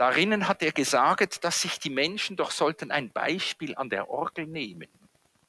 Darinnen 0.02 0.48
hat 0.48 0.64
er 0.64 0.72
gesagt, 0.72 1.44
dass 1.44 1.62
sich 1.62 1.78
die 1.78 1.88
Menschen 1.88 2.34
doch 2.34 2.50
sollten 2.50 2.90
ein 2.90 3.12
Beispiel 3.12 3.76
an 3.76 3.88
der 3.88 4.10
Orgel 4.10 4.48
nehmen. 4.48 4.88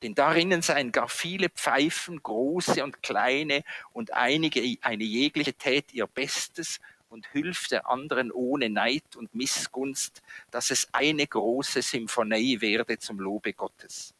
Denn 0.04 0.14
darinnen 0.14 0.62
seien 0.62 0.92
gar 0.92 1.10
viele 1.10 1.50
Pfeifen, 1.50 2.22
große 2.22 2.84
und 2.84 3.02
kleine, 3.02 3.64
und 3.94 4.14
einige 4.14 4.62
eine 4.82 5.04
jegliche 5.04 5.56
tät 5.56 5.92
ihr 5.92 6.06
Bestes 6.06 6.80
und 7.10 7.26
hilft 7.32 7.72
der 7.72 7.90
anderen 7.90 8.32
ohne 8.32 8.70
Neid 8.70 9.16
und 9.16 9.34
Missgunst, 9.34 10.22
dass 10.52 10.70
es 10.70 10.88
eine 10.94 11.26
große 11.26 11.82
Symphonie 11.82 12.62
werde 12.62 13.00
zum 13.00 13.20
Lobe 13.20 13.54
Gottes 13.54 14.14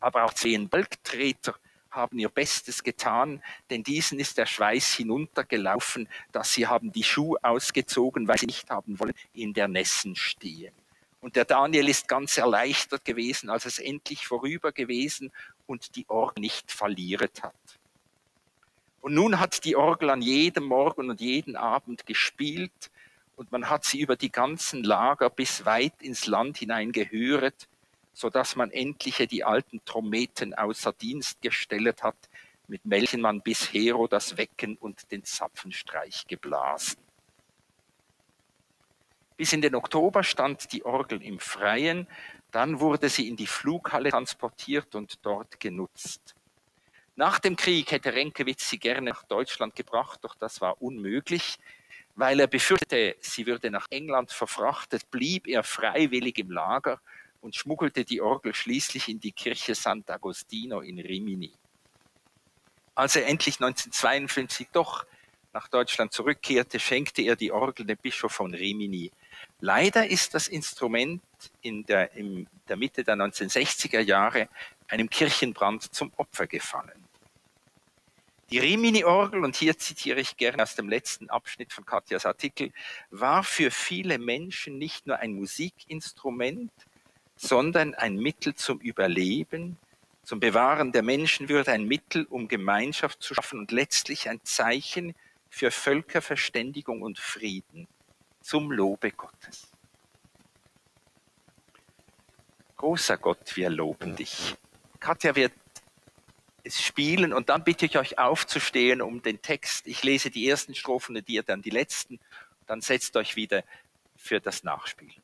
aber 0.00 0.24
auch 0.24 0.32
zehn 0.32 0.68
Balgtreter 0.68 1.54
haben 1.90 2.18
ihr 2.18 2.28
Bestes 2.28 2.82
getan, 2.82 3.42
denn 3.70 3.82
diesen 3.82 4.18
ist 4.18 4.38
der 4.38 4.46
Schweiß 4.46 4.94
hinuntergelaufen, 4.94 6.08
dass 6.32 6.52
sie 6.52 6.66
haben 6.66 6.92
die 6.92 7.02
Schuhe 7.02 7.38
ausgezogen, 7.42 8.28
weil 8.28 8.38
sie 8.38 8.46
nicht 8.46 8.70
haben 8.70 8.98
wollen 9.00 9.14
in 9.32 9.54
der 9.54 9.68
Nässen 9.68 10.16
stehen. 10.16 10.74
Und 11.20 11.36
der 11.36 11.44
Daniel 11.44 11.88
ist 11.88 12.06
ganz 12.06 12.36
erleichtert 12.36 13.04
gewesen, 13.04 13.50
als 13.50 13.66
es 13.66 13.78
endlich 13.78 14.26
vorüber 14.26 14.72
gewesen 14.72 15.32
und 15.66 15.96
die 15.96 16.08
Orgel 16.08 16.40
nicht 16.40 16.70
verliert 16.70 17.42
hat. 17.42 17.54
Und 19.00 19.14
nun 19.14 19.40
hat 19.40 19.64
die 19.64 19.76
Orgel 19.76 20.10
an 20.10 20.22
jedem 20.22 20.64
Morgen 20.64 21.10
und 21.10 21.20
jeden 21.20 21.56
Abend 21.56 22.06
gespielt 22.06 22.90
und 23.36 23.52
man 23.52 23.70
hat 23.70 23.84
sie 23.84 24.00
über 24.00 24.16
die 24.16 24.32
ganzen 24.32 24.82
Lager 24.82 25.30
bis 25.30 25.64
weit 25.64 26.02
ins 26.02 26.26
Land 26.26 26.58
hinein 26.58 26.92
gehöret 26.92 27.68
so 28.18 28.30
dass 28.30 28.56
man 28.56 28.72
endlich 28.72 29.24
die 29.30 29.44
alten 29.44 29.80
Trommeten 29.84 30.52
außer 30.52 30.92
Dienst 30.92 31.40
gestellt 31.40 32.02
hat, 32.02 32.16
mit 32.66 32.80
welchen 32.82 33.20
man 33.20 33.42
bisher 33.42 33.94
das 34.10 34.36
Wecken 34.36 34.76
und 34.76 35.12
den 35.12 35.22
Zapfenstreich 35.22 36.26
geblasen. 36.26 36.98
Bis 39.36 39.52
in 39.52 39.62
den 39.62 39.76
Oktober 39.76 40.24
stand 40.24 40.72
die 40.72 40.84
Orgel 40.84 41.22
im 41.22 41.38
Freien, 41.38 42.08
dann 42.50 42.80
wurde 42.80 43.08
sie 43.08 43.28
in 43.28 43.36
die 43.36 43.46
Flughalle 43.46 44.10
transportiert 44.10 44.96
und 44.96 45.24
dort 45.24 45.60
genutzt. 45.60 46.34
Nach 47.14 47.38
dem 47.38 47.54
Krieg 47.54 47.92
hätte 47.92 48.12
Renkewitz 48.14 48.68
sie 48.68 48.80
gerne 48.80 49.10
nach 49.10 49.22
Deutschland 49.22 49.76
gebracht, 49.76 50.18
doch 50.22 50.34
das 50.34 50.60
war 50.60 50.82
unmöglich. 50.82 51.56
Weil 52.16 52.40
er 52.40 52.48
befürchtete, 52.48 53.14
sie 53.20 53.46
würde 53.46 53.70
nach 53.70 53.86
England 53.90 54.32
verfrachtet, 54.32 55.08
blieb 55.08 55.46
er 55.46 55.62
freiwillig 55.62 56.36
im 56.38 56.50
Lager 56.50 57.00
und 57.40 57.54
schmuggelte 57.54 58.04
die 58.04 58.20
Orgel 58.20 58.54
schließlich 58.54 59.08
in 59.08 59.20
die 59.20 59.32
Kirche 59.32 59.72
Sant'Agostino 59.72 60.80
in 60.80 60.98
Rimini. 60.98 61.52
Als 62.94 63.16
er 63.16 63.26
endlich 63.26 63.56
1952 63.56 64.68
doch 64.72 65.06
nach 65.52 65.68
Deutschland 65.68 66.12
zurückkehrte, 66.12 66.78
schenkte 66.78 67.22
er 67.22 67.36
die 67.36 67.52
Orgel 67.52 67.86
dem 67.86 67.96
Bischof 67.96 68.32
von 68.32 68.54
Rimini. 68.54 69.10
Leider 69.60 70.06
ist 70.06 70.34
das 70.34 70.48
Instrument 70.48 71.22
in 71.62 71.84
der, 71.86 72.12
in 72.12 72.48
der 72.68 72.76
Mitte 72.76 73.04
der 73.04 73.14
1960er 73.16 74.00
Jahre 74.00 74.48
einem 74.88 75.08
Kirchenbrand 75.08 75.94
zum 75.94 76.12
Opfer 76.16 76.46
gefallen. 76.46 77.08
Die 78.50 78.58
Rimini-Orgel, 78.58 79.44
und 79.44 79.56
hier 79.56 79.76
zitiere 79.76 80.20
ich 80.20 80.38
gerne 80.38 80.62
aus 80.62 80.74
dem 80.74 80.88
letzten 80.88 81.28
Abschnitt 81.28 81.72
von 81.72 81.84
Katjas 81.84 82.24
Artikel, 82.24 82.72
war 83.10 83.44
für 83.44 83.70
viele 83.70 84.18
Menschen 84.18 84.78
nicht 84.78 85.06
nur 85.06 85.18
ein 85.18 85.34
Musikinstrument, 85.34 86.72
sondern 87.38 87.94
ein 87.94 88.16
Mittel 88.16 88.54
zum 88.54 88.80
Überleben, 88.80 89.78
zum 90.24 90.40
Bewahren 90.40 90.92
der 90.92 91.02
Menschenwürde, 91.02 91.72
ein 91.72 91.84
Mittel, 91.84 92.26
um 92.28 92.48
Gemeinschaft 92.48 93.22
zu 93.22 93.34
schaffen 93.34 93.60
und 93.60 93.70
letztlich 93.70 94.28
ein 94.28 94.40
Zeichen 94.44 95.14
für 95.48 95.70
Völkerverständigung 95.70 97.00
und 97.00 97.18
Frieden 97.18 97.86
zum 98.42 98.70
Lobe 98.70 99.12
Gottes. 99.12 99.68
Großer 102.76 103.16
Gott, 103.16 103.56
wir 103.56 103.70
loben 103.70 104.16
dich. 104.16 104.56
Katja 105.00 105.34
wird 105.34 105.52
es 106.64 106.82
spielen 106.82 107.32
und 107.32 107.48
dann 107.48 107.64
bitte 107.64 107.86
ich 107.86 107.98
euch 107.98 108.18
aufzustehen 108.18 109.00
um 109.00 109.22
den 109.22 109.40
Text. 109.40 109.86
Ich 109.86 110.02
lese 110.02 110.30
die 110.30 110.48
ersten 110.48 110.74
Strophen 110.74 111.16
und 111.16 111.28
ihr 111.28 111.42
dann 111.42 111.62
die 111.62 111.70
letzten. 111.70 112.20
Dann 112.66 112.80
setzt 112.80 113.16
euch 113.16 113.36
wieder 113.36 113.64
für 114.16 114.40
das 114.40 114.64
Nachspiel. 114.64 115.14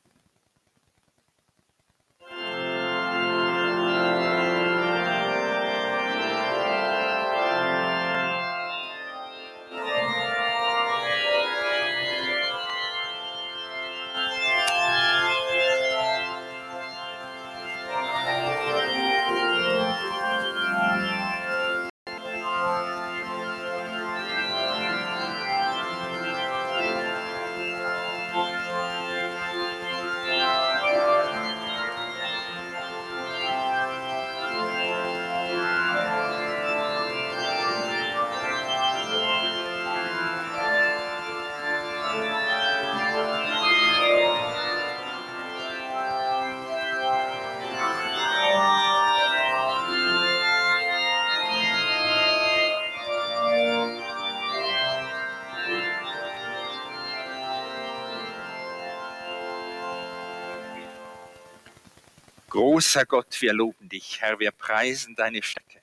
Großer 62.55 63.05
Gott, 63.05 63.41
wir 63.41 63.51
loben 63.51 63.89
dich, 63.89 64.21
Herr, 64.21 64.39
wir 64.39 64.51
preisen 64.51 65.13
deine 65.13 65.43
Stärke. 65.43 65.81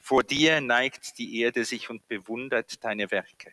Vor 0.00 0.24
dir 0.24 0.60
neigt 0.60 1.18
die 1.18 1.38
Erde 1.38 1.64
sich 1.64 1.88
und 1.88 2.08
bewundert 2.08 2.82
deine 2.82 3.12
Werke. 3.12 3.52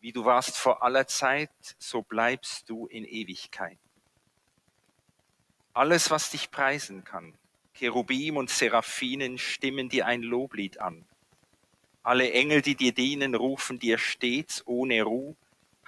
Wie 0.00 0.10
du 0.10 0.24
warst 0.24 0.56
vor 0.56 0.82
aller 0.82 1.06
Zeit, 1.06 1.52
so 1.78 2.02
bleibst 2.02 2.68
du 2.68 2.88
in 2.88 3.04
Ewigkeit. 3.04 3.78
Alles, 5.72 6.10
was 6.10 6.32
dich 6.32 6.50
preisen 6.50 7.04
kann, 7.04 7.32
Cherubim 7.74 8.36
und 8.36 8.50
Seraphinen 8.50 9.38
stimmen 9.38 9.88
dir 9.88 10.06
ein 10.06 10.22
Loblied 10.22 10.80
an. 10.80 11.06
Alle 12.02 12.32
Engel, 12.32 12.60
die 12.60 12.74
dir 12.74 12.92
dienen, 12.92 13.36
rufen 13.36 13.78
dir 13.78 13.98
stets 13.98 14.66
ohne 14.66 15.04
Ruhe, 15.04 15.36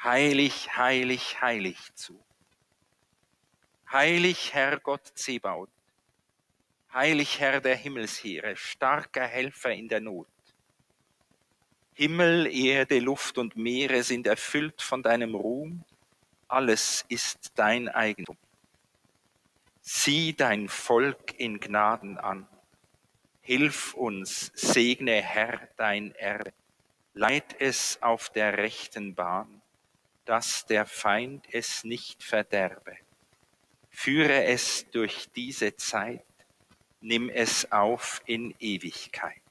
heilig, 0.00 0.76
heilig, 0.76 1.40
heilig 1.40 1.78
zu. 1.96 2.16
Heilig 3.94 4.52
Herr 4.52 4.80
Gott 4.80 5.06
Zebaut, 5.14 5.70
heilig 6.92 7.38
Herr 7.38 7.60
der 7.60 7.76
Himmelsheere, 7.76 8.56
starker 8.56 9.24
Helfer 9.24 9.70
in 9.70 9.86
der 9.86 10.00
Not. 10.00 10.26
Himmel, 11.92 12.52
Erde, 12.52 12.98
Luft 12.98 13.38
und 13.38 13.54
Meere 13.54 14.02
sind 14.02 14.26
erfüllt 14.26 14.82
von 14.82 15.00
deinem 15.00 15.36
Ruhm, 15.36 15.84
alles 16.48 17.04
ist 17.08 17.52
dein 17.54 17.88
Eigentum. 17.88 18.36
Sieh 19.80 20.32
dein 20.32 20.68
Volk 20.68 21.38
in 21.38 21.60
Gnaden 21.60 22.18
an. 22.18 22.48
Hilf 23.42 23.94
uns, 23.94 24.50
segne 24.56 25.22
Herr 25.22 25.68
dein 25.76 26.12
Erbe. 26.16 26.52
Leit 27.12 27.60
es 27.60 28.02
auf 28.02 28.28
der 28.30 28.58
rechten 28.58 29.14
Bahn, 29.14 29.62
dass 30.24 30.66
der 30.66 30.84
Feind 30.84 31.46
es 31.52 31.84
nicht 31.84 32.24
verderbe. 32.24 33.03
Führe 33.96 34.44
es 34.44 34.86
durch 34.90 35.28
diese 35.36 35.76
Zeit, 35.76 36.24
nimm 37.00 37.30
es 37.30 37.70
auf 37.70 38.20
in 38.26 38.52
Ewigkeit. 38.58 39.43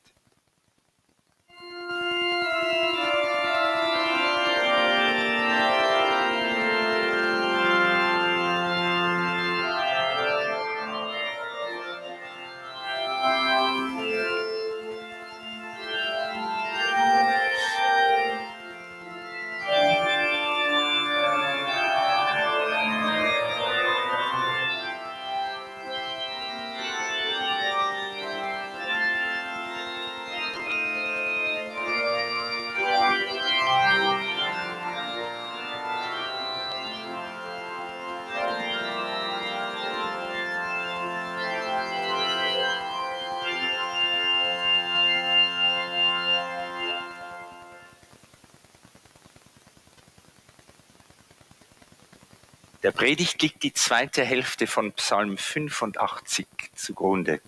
Der 52.83 52.91
Predigt 52.91 53.41
liegt 53.41 53.63
die 53.63 53.71
zweite 53.71 54.25
Hälfte 54.25 54.67
von 54.67 54.91
Psalm 54.91 55.37
85 55.37 56.45
zugrunde. 56.75 57.39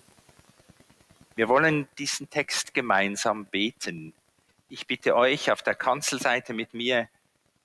Wir 1.34 1.50
wollen 1.50 1.86
diesen 1.98 2.30
Text 2.30 2.72
gemeinsam 2.72 3.44
beten. 3.44 4.14
Ich 4.70 4.86
bitte 4.86 5.14
euch, 5.14 5.50
auf 5.50 5.62
der 5.62 5.74
Kanzelseite 5.74 6.54
mit 6.54 6.72
mir 6.72 7.10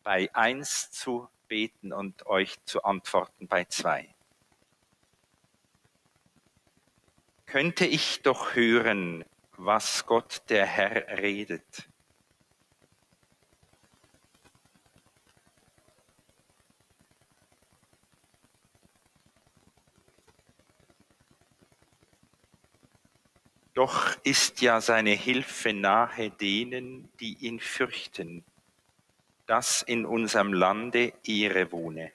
bei 0.04 0.30
1 0.36 0.92
zu 0.92 1.30
beten 1.48 1.94
und 1.94 2.26
euch 2.26 2.58
zu 2.66 2.84
antworten 2.84 3.48
bei 3.48 3.64
2. 3.64 4.06
Könnte 7.46 7.86
ich 7.86 8.22
doch 8.22 8.54
hören, 8.54 9.24
was 9.56 10.06
Gott 10.06 10.42
der 10.50 10.66
Herr 10.66 11.20
redet 11.20 11.88
Doch 23.74 24.18
ist 24.24 24.62
ja 24.62 24.82
seine 24.82 25.12
Hilfe 25.12 25.74
nahe 25.74 26.30
denen, 26.30 27.10
die 27.20 27.38
ihn 27.40 27.60
fürchten, 27.60 28.44
dass 29.46 29.82
in 29.82 30.06
unserem 30.06 30.52
Lande 30.52 31.14
Ehre 31.26 31.72
wohne. 31.72 32.12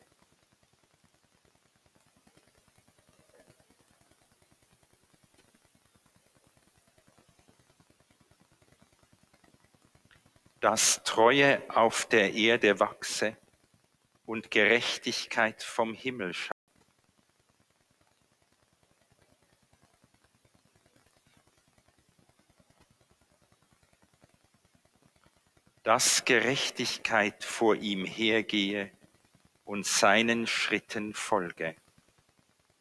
dass 10.67 11.05
Treue 11.05 11.63
auf 11.69 12.07
der 12.07 12.35
Erde 12.35 12.81
wachse 12.81 13.37
und 14.25 14.51
Gerechtigkeit 14.51 15.63
vom 15.63 15.95
Himmel 15.95 16.35
dass 25.87 26.25
Gerechtigkeit 26.25 27.45
vor 27.45 27.77
ihm 27.77 28.05
hergehe 28.05 28.91
und 29.65 29.87
seinen 29.87 30.49
Schritten 30.49 31.15
folge. 31.15 31.77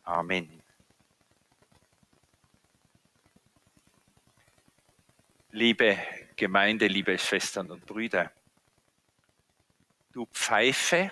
Amen. 0.02 0.50
Liebe 5.52 6.00
Gemeinde, 6.36 6.88
liebe 6.88 7.20
Schwestern 7.20 7.70
und 7.70 7.86
Brüder, 7.86 8.32
du 10.12 10.26
Pfeife, 10.26 11.12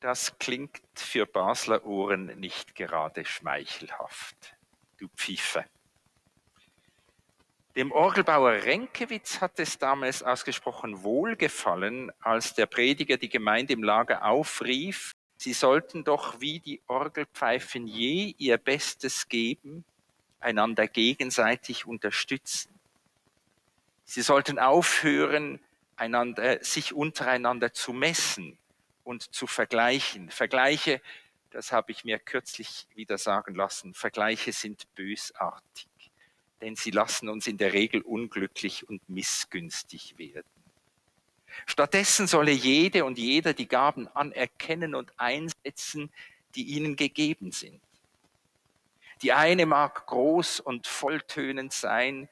das 0.00 0.36
klingt 0.40 0.82
für 0.96 1.26
Basler 1.26 1.86
Ohren 1.86 2.26
nicht 2.40 2.74
gerade 2.74 3.24
schmeichelhaft. 3.24 4.56
Du 4.96 5.06
Pfeife. 5.10 5.64
Dem 7.74 7.90
Orgelbauer 7.90 8.64
Renkewitz 8.64 9.40
hat 9.40 9.58
es 9.58 9.78
damals 9.78 10.22
ausgesprochen 10.22 11.02
wohlgefallen, 11.02 12.12
als 12.20 12.52
der 12.52 12.66
Prediger 12.66 13.16
die 13.16 13.30
Gemeinde 13.30 13.72
im 13.72 13.82
Lager 13.82 14.26
aufrief, 14.26 15.12
sie 15.38 15.54
sollten 15.54 16.04
doch 16.04 16.38
wie 16.38 16.60
die 16.60 16.82
Orgelpfeifen 16.86 17.86
je 17.86 18.34
ihr 18.36 18.58
Bestes 18.58 19.26
geben, 19.26 19.86
einander 20.38 20.86
gegenseitig 20.86 21.86
unterstützen. 21.86 22.78
Sie 24.04 24.20
sollten 24.20 24.58
aufhören, 24.58 25.58
einander, 25.96 26.62
sich 26.62 26.92
untereinander 26.92 27.72
zu 27.72 27.94
messen 27.94 28.58
und 29.02 29.34
zu 29.34 29.46
vergleichen. 29.46 30.28
Vergleiche, 30.28 31.00
das 31.48 31.72
habe 31.72 31.92
ich 31.92 32.04
mir 32.04 32.18
kürzlich 32.18 32.86
wieder 32.94 33.16
sagen 33.16 33.54
lassen, 33.54 33.94
Vergleiche 33.94 34.52
sind 34.52 34.94
bösartig 34.94 35.86
denn 36.62 36.76
sie 36.76 36.92
lassen 36.92 37.28
uns 37.28 37.46
in 37.46 37.58
der 37.58 37.72
Regel 37.72 38.00
unglücklich 38.00 38.88
und 38.88 39.06
missgünstig 39.08 40.16
werden. 40.16 40.46
Stattdessen 41.66 42.26
solle 42.26 42.52
jede 42.52 43.04
und 43.04 43.18
jeder 43.18 43.52
die 43.52 43.68
Gaben 43.68 44.08
anerkennen 44.08 44.94
und 44.94 45.12
einsetzen, 45.18 46.10
die 46.54 46.64
ihnen 46.64 46.96
gegeben 46.96 47.52
sind. 47.52 47.80
Die 49.22 49.32
eine 49.32 49.66
mag 49.66 50.06
groß 50.06 50.60
und 50.60 50.86
volltönend 50.86 51.72
sein, 51.72 52.28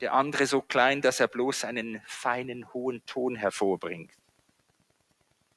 der 0.00 0.12
andere 0.12 0.46
so 0.46 0.60
klein, 0.60 1.00
dass 1.00 1.20
er 1.20 1.28
bloß 1.28 1.64
einen 1.64 2.02
feinen, 2.06 2.72
hohen 2.72 3.04
Ton 3.06 3.36
hervorbringt. 3.36 4.12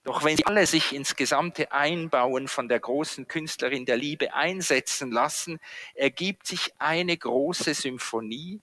Doch 0.04 0.24
wenn 0.24 0.36
sie 0.36 0.46
alle 0.46 0.66
sich 0.66 0.94
ins 0.94 1.16
gesamte 1.16 1.72
Einbauen 1.72 2.48
von 2.48 2.68
der 2.68 2.80
großen 2.80 3.28
Künstlerin 3.28 3.86
der 3.86 3.98
Liebe 3.98 4.34
einsetzen 4.34 5.12
lassen, 5.12 5.60
ergibt 5.94 6.48
sich 6.48 6.74
eine 6.80 7.16
große 7.16 7.76
Symphonie. 7.76 8.60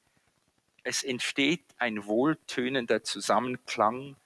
Es 0.83 1.05
entsteht 1.05 1.63
ein 1.77 2.07
wohltönender 2.07 3.05
Zusammenklang 3.05 4.17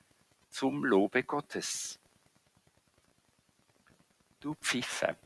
zum 0.49 0.85
Lobe 0.85 1.23
Gottes. 1.23 1.99
Du 4.41 4.55
Pfiffe. 4.55 5.17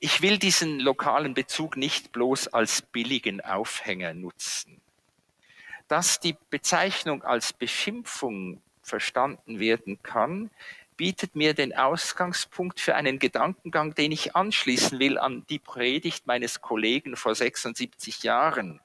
Ich 0.00 0.20
will 0.20 0.38
diesen 0.38 0.78
lokalen 0.78 1.32
Bezug 1.32 1.76
nicht 1.76 2.12
bloß 2.12 2.48
als 2.48 2.82
billigen 2.82 3.40
Aufhänger 3.40 4.12
nutzen. 4.14 4.80
Dass 5.88 6.20
die 6.20 6.36
Bezeichnung 6.50 7.22
als 7.22 7.52
Beschimpfung 7.52 8.60
verstanden 8.82 9.60
werden 9.60 10.02
kann, 10.02 10.50
bietet 10.96 11.34
mir 11.34 11.54
den 11.54 11.74
Ausgangspunkt 11.74 12.80
für 12.80 12.94
einen 12.94 13.18
Gedankengang, 13.18 13.94
den 13.94 14.12
ich 14.12 14.36
anschließen 14.36 14.98
will 14.98 15.18
an 15.18 15.44
die 15.48 15.58
Predigt 15.58 16.26
meines 16.26 16.60
Kollegen 16.60 17.16
vor 17.16 17.34
76 17.34 18.22
Jahren, 18.22 18.80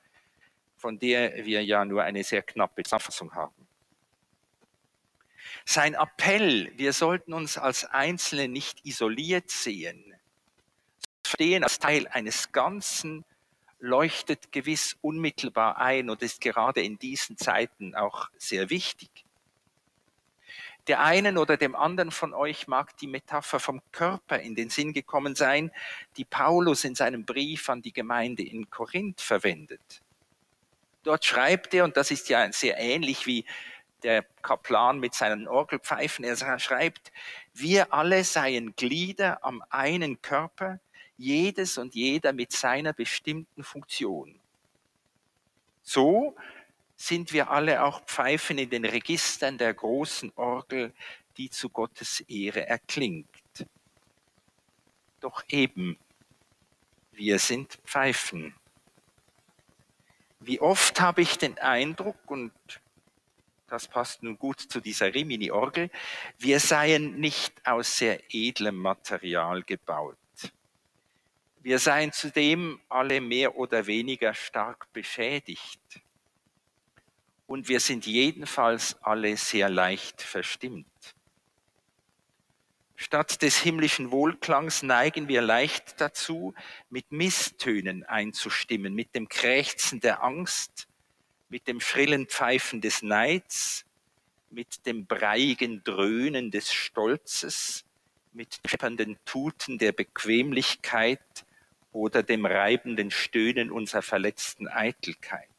von 0.78 0.98
der 1.00 1.46
wir 1.46 1.64
ja 1.64 1.86
nur 1.86 2.04
eine 2.04 2.24
sehr 2.24 2.42
knappe 2.42 2.84
Zusammenfassung 2.84 3.34
haben. 3.36 3.68
Sein 5.66 5.94
Appell, 5.94 6.72
wir 6.78 6.94
sollten 6.94 7.34
uns 7.34 7.58
als 7.58 7.86
Einzelne 7.86 8.48
nicht 8.48 8.86
isoliert 8.86 9.52
sehen, 9.52 10.14
verstehen 11.24 11.64
als 11.64 11.80
Teil 11.80 12.08
eines 12.08 12.52
Ganzen, 12.52 13.24
leuchtet 13.80 14.52
gewiss 14.52 14.98
unmittelbar 15.02 15.78
ein 15.78 16.10
und 16.10 16.22
ist 16.22 16.42
gerade 16.42 16.82
in 16.82 16.98
diesen 17.00 17.38
Zeiten 17.38 17.96
auch 17.96 18.30
sehr 18.38 18.70
wichtig. 18.70 19.10
Der 20.90 21.02
einen 21.02 21.38
oder 21.38 21.56
dem 21.56 21.76
anderen 21.76 22.10
von 22.10 22.34
euch 22.34 22.68
mag 22.68 22.98
die 22.98 23.06
Metapher 23.06 23.60
vom 23.60 23.80
Körper 23.92 24.40
in 24.40 24.56
den 24.56 24.72
Sinn 24.72 24.92
gekommen 24.92 25.36
sein, 25.36 25.72
die 26.18 26.26
Paulus 26.26 26.84
in 26.84 26.96
seinem 26.96 27.26
Brief 27.26 27.70
an 27.70 27.84
die 27.84 27.94
Gemeinde 27.94 28.42
in 28.42 28.72
Korinth 28.72 29.22
verwendet. 29.22 30.02
Dort 31.04 31.26
schreibt 31.26 31.76
er, 31.76 31.84
und 31.84 31.96
das 31.96 32.10
ist 32.10 32.28
ja 32.28 32.52
sehr 32.52 32.80
ähnlich 32.80 33.28
wie 33.28 33.46
der 34.02 34.26
Kaplan 34.42 35.00
mit 35.00 35.14
seinen 35.14 35.48
Orgelpfeifen, 35.48 36.26
er 36.26 36.60
schreibt, 36.60 37.12
wir 37.54 37.94
alle 37.94 38.24
seien 38.24 38.76
Glieder 38.76 39.46
am 39.46 39.64
einen 39.70 40.24
Körper, 40.24 40.80
jedes 41.18 41.78
und 41.78 41.94
jeder 41.94 42.34
mit 42.34 42.52
seiner 42.52 42.94
bestimmten 42.94 43.64
Funktion. 43.64 44.40
So 45.84 46.36
sind 47.00 47.32
wir 47.32 47.50
alle 47.50 47.84
auch 47.86 48.02
Pfeifen 48.02 48.58
in 48.58 48.70
den 48.70 48.84
Registern 48.84 49.58
der 49.58 49.74
großen 49.74 50.34
Orgel, 50.36 50.94
die 51.38 51.50
zu 51.50 51.70
Gottes 51.70 52.20
Ehre 52.28 52.68
erklingt. 52.68 53.26
Doch 55.22 55.42
eben, 55.48 55.98
wir 57.14 57.40
sind 57.40 57.80
Pfeifen. 57.86 58.54
Wie 60.42 60.60
oft 60.60 61.00
habe 61.00 61.22
ich 61.22 61.38
den 61.38 61.58
Eindruck, 61.58 62.20
und 62.30 62.52
das 63.70 63.88
passt 63.88 64.22
nun 64.22 64.38
gut 64.38 64.60
zu 64.60 64.82
dieser 64.82 65.14
Rimini-Orgel, 65.14 65.90
wir 66.38 66.60
seien 66.60 67.18
nicht 67.18 67.66
aus 67.66 67.98
sehr 67.98 68.22
edlem 68.30 68.76
Material 68.76 69.64
gebaut. 69.64 70.18
Wir 71.62 71.80
seien 71.80 72.12
zudem 72.12 72.82
alle 72.90 73.22
mehr 73.22 73.56
oder 73.56 73.88
weniger 73.88 74.34
stark 74.34 74.92
beschädigt. 74.92 75.80
Und 77.50 77.68
wir 77.68 77.80
sind 77.80 78.06
jedenfalls 78.06 78.96
alle 79.02 79.36
sehr 79.36 79.70
leicht 79.70 80.22
verstimmt. 80.22 80.86
Statt 82.96 83.42
des 83.42 83.58
himmlischen 83.58 84.12
Wohlklangs 84.12 84.84
neigen 84.84 85.28
wir 85.28 85.42
leicht 85.42 86.00
dazu, 86.00 86.54
mit 86.92 87.12
Misstönen 87.12 88.04
einzustimmen, 88.04 88.94
mit 88.94 89.16
dem 89.16 89.28
Krächzen 89.30 90.00
der 90.00 90.22
Angst, 90.22 90.88
mit 91.50 91.68
dem 91.68 91.82
schrillen 91.82 92.28
Pfeifen 92.28 92.82
des 92.82 93.02
Neids, 93.02 93.84
mit 94.52 94.86
dem 94.86 95.08
breiigen 95.08 95.84
Dröhnen 95.84 96.52
des 96.52 96.72
Stolzes, 96.72 97.84
mit 98.32 98.60
scheppernden 98.64 99.18
Tuten 99.26 99.80
der 99.80 99.92
Bequemlichkeit 99.92 101.48
oder 101.92 102.22
dem 102.22 102.46
reibenden 102.46 103.10
Stöhnen 103.10 103.72
unserer 103.72 104.04
verletzten 104.04 104.68
Eitelkeit. 104.68 105.50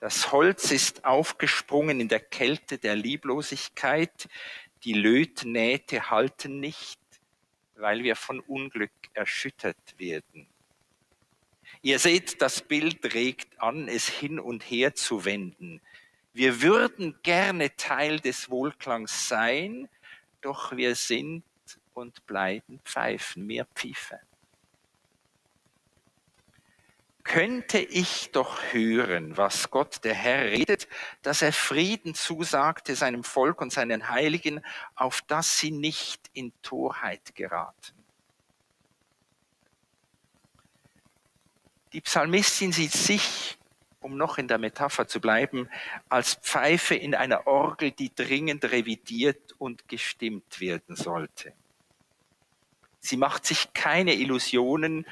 Das 0.00 0.32
Holz 0.32 0.70
ist 0.70 1.04
aufgesprungen 1.04 2.00
in 2.00 2.08
der 2.08 2.20
Kälte 2.20 2.78
der 2.78 2.96
Lieblosigkeit, 2.96 4.28
die 4.82 4.94
Lötnähte 4.94 6.08
halten 6.10 6.58
nicht, 6.58 6.98
weil 7.74 8.02
wir 8.02 8.16
von 8.16 8.40
Unglück 8.40 8.92
erschüttert 9.12 9.98
werden. 9.98 10.46
Ihr 11.82 11.98
seht, 11.98 12.40
das 12.40 12.62
Bild 12.62 13.14
regt 13.14 13.60
an, 13.60 13.88
es 13.88 14.08
hin 14.08 14.40
und 14.40 14.62
her 14.62 14.94
zu 14.94 15.26
wenden. 15.26 15.82
Wir 16.32 16.62
würden 16.62 17.18
gerne 17.22 17.76
Teil 17.76 18.20
des 18.20 18.48
Wohlklangs 18.48 19.28
sein, 19.28 19.86
doch 20.40 20.74
wir 20.74 20.94
sind 20.94 21.44
und 21.92 22.24
bleiben 22.26 22.80
Pfeifen, 22.84 23.46
mehr 23.46 23.66
Pfeife. 23.74 24.20
Könnte 27.22 27.78
ich 27.78 28.30
doch 28.32 28.60
hören, 28.72 29.36
was 29.36 29.70
Gott 29.70 30.04
der 30.04 30.14
Herr 30.14 30.44
redet, 30.44 30.88
dass 31.22 31.42
er 31.42 31.52
Frieden 31.52 32.14
zusagte 32.14 32.96
seinem 32.96 33.24
Volk 33.24 33.60
und 33.60 33.72
seinen 33.72 34.08
Heiligen, 34.08 34.64
auf 34.94 35.20
dass 35.22 35.58
sie 35.58 35.70
nicht 35.70 36.30
in 36.32 36.52
Torheit 36.62 37.34
geraten. 37.34 38.00
Die 41.92 42.00
Psalmistin 42.00 42.72
sieht 42.72 42.92
sich, 42.92 43.58
um 44.00 44.16
noch 44.16 44.38
in 44.38 44.48
der 44.48 44.58
Metapher 44.58 45.06
zu 45.06 45.20
bleiben, 45.20 45.68
als 46.08 46.34
Pfeife 46.34 46.94
in 46.94 47.14
einer 47.14 47.46
Orgel, 47.46 47.90
die 47.90 48.14
dringend 48.14 48.64
revidiert 48.64 49.54
und 49.58 49.88
gestimmt 49.88 50.60
werden 50.60 50.96
sollte. 50.96 51.52
Sie 53.00 53.16
macht 53.16 53.46
sich 53.46 53.72
keine 53.72 54.14
Illusionen 54.14 55.06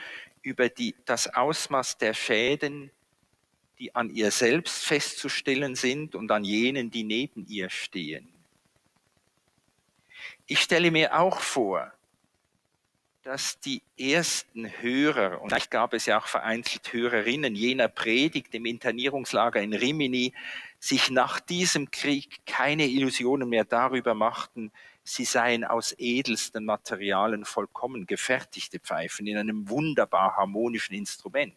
über 0.49 0.71
die, 0.71 0.95
das 1.05 1.35
Ausmaß 1.35 1.99
der 1.99 2.15
Schäden, 2.15 2.91
die 3.79 3.95
an 3.95 4.09
ihr 4.11 4.31
selbst 4.31 4.85
festzustellen 4.85 5.75
sind 5.75 6.15
und 6.15 6.31
an 6.33 6.43
jenen, 6.43 6.91
die 6.91 7.05
neben 7.05 7.47
ihr 7.47 7.69
stehen. 7.69 8.29
Ich 10.47 10.61
stelle 10.61 10.91
mir 10.91 11.19
auch 11.19 11.41
vor, 11.41 11.93
dass 13.23 13.61
die 13.61 13.83
ersten 13.99 14.81
Hörer, 14.81 15.43
und 15.43 15.51
vielleicht 15.51 15.71
gab 15.71 15.93
es 15.93 16.07
ja 16.07 16.19
auch 16.19 16.27
vereinzelt 16.27 16.95
Hörerinnen 16.95 17.55
jener 17.55 17.89
Predigt 17.89 18.55
im 18.55 18.65
Internierungslager 18.65 19.61
in 19.61 19.75
Rimini, 19.75 20.33
sich 20.81 21.11
nach 21.11 21.39
diesem 21.39 21.91
Krieg 21.91 22.47
keine 22.47 22.87
Illusionen 22.87 23.49
mehr 23.51 23.67
darüber 23.67 24.15
machten, 24.15 24.73
sie 25.09 25.25
seien 25.25 25.65
aus 25.65 25.95
edelsten 25.97 26.65
Materialien 26.65 27.45
vollkommen 27.45 28.07
gefertigte 28.07 28.79
Pfeifen 28.79 29.27
in 29.27 29.39
einem 29.39 29.69
wunderbar 29.69 30.37
harmonischen 30.37 30.95
Instrument. 30.95 31.55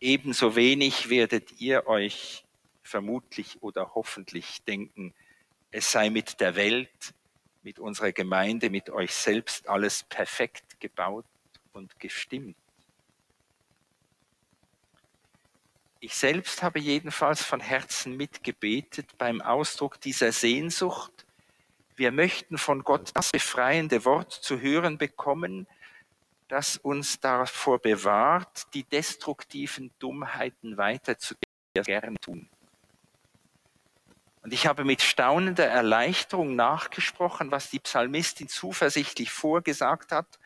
Ebenso 0.00 0.56
wenig 0.56 1.08
werdet 1.08 1.60
ihr 1.60 1.86
euch 1.86 2.44
vermutlich 2.82 3.62
oder 3.62 3.94
hoffentlich 3.94 4.62
denken, 4.64 5.14
es 5.70 5.90
sei 5.90 6.10
mit 6.10 6.40
der 6.40 6.56
Welt 6.56 7.14
mit 7.62 7.78
unserer 7.78 8.12
Gemeinde, 8.12 8.70
mit 8.70 8.90
euch 8.90 9.14
selbst 9.14 9.68
alles 9.68 10.02
perfekt 10.04 10.80
gebaut 10.80 11.26
und 11.72 11.98
gestimmt. 11.98 12.56
Ich 16.02 16.14
selbst 16.14 16.62
habe 16.62 16.78
jedenfalls 16.78 17.44
von 17.44 17.60
Herzen 17.60 18.16
mitgebetet 18.16 19.18
beim 19.18 19.42
Ausdruck 19.42 20.00
dieser 20.00 20.32
Sehnsucht. 20.32 21.26
Wir 21.94 22.10
möchten 22.10 22.56
von 22.56 22.82
Gott 22.84 23.10
das 23.12 23.30
befreiende 23.30 24.06
Wort 24.06 24.32
zu 24.32 24.60
hören 24.60 24.96
bekommen, 24.96 25.66
das 26.48 26.78
uns 26.78 27.20
davor 27.20 27.78
bewahrt, 27.78 28.72
die 28.72 28.84
destruktiven 28.84 29.90
Dummheiten 29.98 30.78
weiter 30.78 31.18
zu 31.18 31.34
gern 31.74 32.16
tun. 32.16 32.48
Und 34.42 34.54
ich 34.54 34.66
habe 34.66 34.84
mit 34.84 35.02
staunender 35.02 35.66
Erleichterung 35.66 36.56
nachgesprochen, 36.56 37.50
was 37.50 37.68
die 37.68 37.78
Psalmistin 37.78 38.48
zuversichtlich 38.48 39.30
vorgesagt 39.30 40.12
hat. 40.12 40.38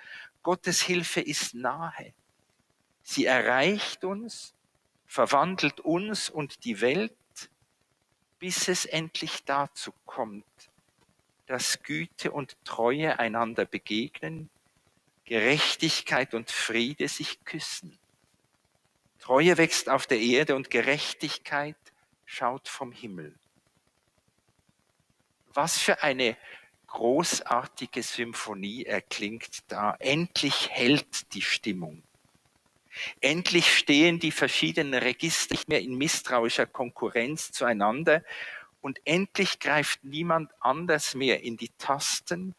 Gottes 0.42 0.82
Hilfe 0.82 1.20
ist 1.20 1.54
nahe. 1.54 2.12
Sie 3.04 3.24
erreicht 3.24 4.04
uns, 4.04 4.53
verwandelt 5.14 5.78
uns 5.78 6.28
und 6.28 6.64
die 6.64 6.80
Welt, 6.80 7.14
bis 8.40 8.66
es 8.66 8.84
endlich 8.84 9.44
dazu 9.44 9.92
kommt, 10.06 10.44
dass 11.46 11.84
Güte 11.84 12.32
und 12.32 12.56
Treue 12.64 13.16
einander 13.20 13.64
begegnen, 13.64 14.50
Gerechtigkeit 15.24 16.34
und 16.34 16.50
Friede 16.50 17.06
sich 17.06 17.44
küssen. 17.44 17.96
Treue 19.20 19.56
wächst 19.56 19.88
auf 19.88 20.08
der 20.08 20.18
Erde 20.18 20.56
und 20.56 20.68
Gerechtigkeit 20.68 21.76
schaut 22.24 22.66
vom 22.66 22.90
Himmel. 22.90 23.38
Was 25.52 25.78
für 25.78 26.02
eine 26.02 26.36
großartige 26.88 28.02
Symphonie 28.02 28.84
erklingt 28.84 29.70
da. 29.70 29.94
Endlich 30.00 30.70
hält 30.70 31.32
die 31.34 31.42
Stimmung. 31.42 32.02
Endlich 33.20 33.76
stehen 33.76 34.18
die 34.18 34.30
verschiedenen 34.30 34.94
Register 34.94 35.54
nicht 35.54 35.68
mehr 35.68 35.80
in 35.80 35.96
misstrauischer 35.96 36.66
Konkurrenz 36.66 37.50
zueinander 37.52 38.22
und 38.80 39.00
endlich 39.04 39.60
greift 39.60 40.04
niemand 40.04 40.52
anders 40.60 41.14
mehr 41.14 41.42
in 41.42 41.56
die 41.56 41.70
Tasten 41.78 42.54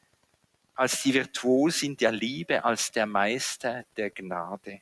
als 0.74 1.04
die 1.04 1.14
Virtuosin 1.14 1.96
der 1.98 2.12
Liebe, 2.12 2.66
als 2.66 2.92
der 2.92 3.06
Meister 3.06 3.86
der 3.96 4.10
Gnade. 4.10 4.82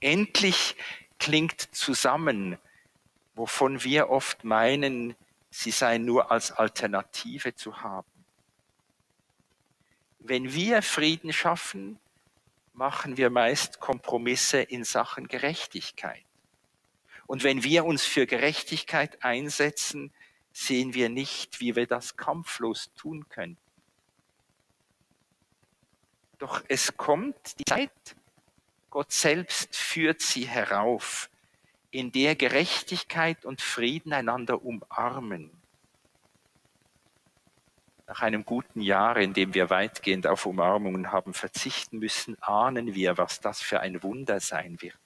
Endlich 0.00 0.76
klingt 1.18 1.74
zusammen, 1.74 2.58
wovon 3.34 3.82
wir 3.82 4.10
oft 4.10 4.44
meinen, 4.44 5.16
sie 5.50 5.70
seien 5.70 6.04
nur 6.04 6.30
als 6.30 6.52
Alternative 6.52 7.54
zu 7.54 7.80
haben. 7.80 8.06
Wenn 10.18 10.52
wir 10.52 10.82
Frieden 10.82 11.32
schaffen, 11.32 11.98
machen 12.76 13.16
wir 13.16 13.30
meist 13.30 13.80
Kompromisse 13.80 14.60
in 14.60 14.84
Sachen 14.84 15.28
Gerechtigkeit. 15.28 16.24
Und 17.26 17.42
wenn 17.42 17.64
wir 17.64 17.86
uns 17.86 18.04
für 18.04 18.26
Gerechtigkeit 18.26 19.24
einsetzen, 19.24 20.12
sehen 20.52 20.92
wir 20.92 21.08
nicht, 21.08 21.60
wie 21.60 21.74
wir 21.74 21.86
das 21.86 22.16
kampflos 22.16 22.92
tun 22.94 23.28
können. 23.28 23.56
Doch 26.38 26.62
es 26.68 26.96
kommt 26.98 27.58
die 27.58 27.64
Zeit, 27.64 27.90
Gott 28.90 29.10
selbst 29.10 29.74
führt 29.74 30.20
sie 30.20 30.46
herauf 30.46 31.30
in 31.90 32.12
der 32.12 32.36
Gerechtigkeit 32.36 33.46
und 33.46 33.62
Frieden 33.62 34.12
einander 34.12 34.62
umarmen. 34.62 35.50
Nach 38.08 38.22
einem 38.22 38.44
guten 38.44 38.80
Jahr, 38.80 39.16
in 39.16 39.32
dem 39.32 39.54
wir 39.54 39.68
weitgehend 39.68 40.28
auf 40.28 40.46
Umarmungen 40.46 41.10
haben 41.10 41.34
verzichten 41.34 41.98
müssen, 41.98 42.40
ahnen 42.40 42.94
wir, 42.94 43.18
was 43.18 43.40
das 43.40 43.60
für 43.60 43.80
ein 43.80 44.02
Wunder 44.02 44.38
sein 44.38 44.80
wird. 44.80 44.98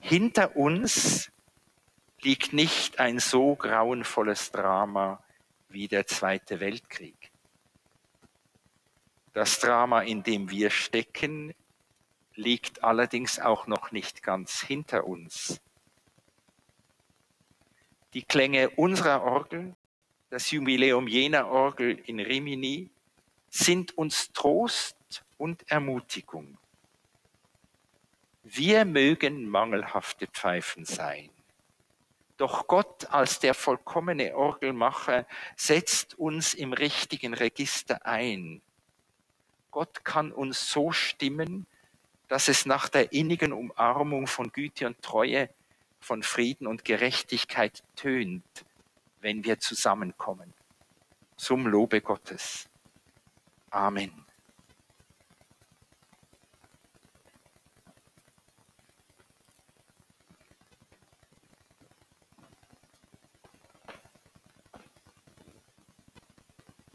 Hinter 0.00 0.56
uns 0.56 1.30
liegt 2.20 2.52
nicht 2.52 2.98
ein 2.98 3.20
so 3.20 3.54
grauenvolles 3.54 4.50
Drama 4.50 5.22
wie 5.68 5.86
der 5.88 6.06
Zweite 6.06 6.60
Weltkrieg. 6.60 7.30
Das 9.32 9.60
Drama, 9.60 10.02
in 10.02 10.22
dem 10.22 10.50
wir 10.50 10.70
stecken, 10.70 11.54
liegt 12.34 12.82
allerdings 12.82 13.38
auch 13.38 13.66
noch 13.66 13.92
nicht 13.92 14.22
ganz 14.22 14.60
hinter 14.60 15.06
uns. 15.06 15.60
Die 18.12 18.22
Klänge 18.22 18.70
unserer 18.70 19.22
Orgel, 19.22 19.74
das 20.30 20.50
Jubiläum 20.50 21.08
jener 21.08 21.48
Orgel 21.48 21.98
in 22.06 22.20
Rimini, 22.20 22.90
sind 23.50 23.96
uns 23.96 24.32
Trost 24.32 25.24
und 25.38 25.70
Ermutigung. 25.70 26.58
Wir 28.42 28.84
mögen 28.84 29.48
mangelhafte 29.48 30.26
Pfeifen 30.26 30.84
sein. 30.84 31.30
Doch 32.36 32.66
Gott 32.66 33.06
als 33.10 33.38
der 33.38 33.54
vollkommene 33.54 34.36
Orgelmacher 34.36 35.26
setzt 35.56 36.18
uns 36.18 36.52
im 36.54 36.72
richtigen 36.72 37.32
Register 37.32 38.04
ein. 38.04 38.60
Gott 39.70 40.04
kann 40.04 40.32
uns 40.32 40.68
so 40.70 40.90
stimmen, 40.90 41.66
dass 42.28 42.48
es 42.48 42.66
nach 42.66 42.88
der 42.88 43.12
innigen 43.12 43.52
Umarmung 43.52 44.26
von 44.26 44.50
Güte 44.50 44.86
und 44.86 45.00
Treue, 45.00 45.48
von 46.00 46.22
Frieden 46.22 46.66
und 46.66 46.84
Gerechtigkeit 46.84 47.82
tönt, 47.96 48.44
wenn 49.24 49.42
wir 49.42 49.58
zusammenkommen. 49.58 50.52
Zum 51.38 51.66
Lobe 51.66 52.02
Gottes. 52.02 52.68
Amen. 53.70 54.23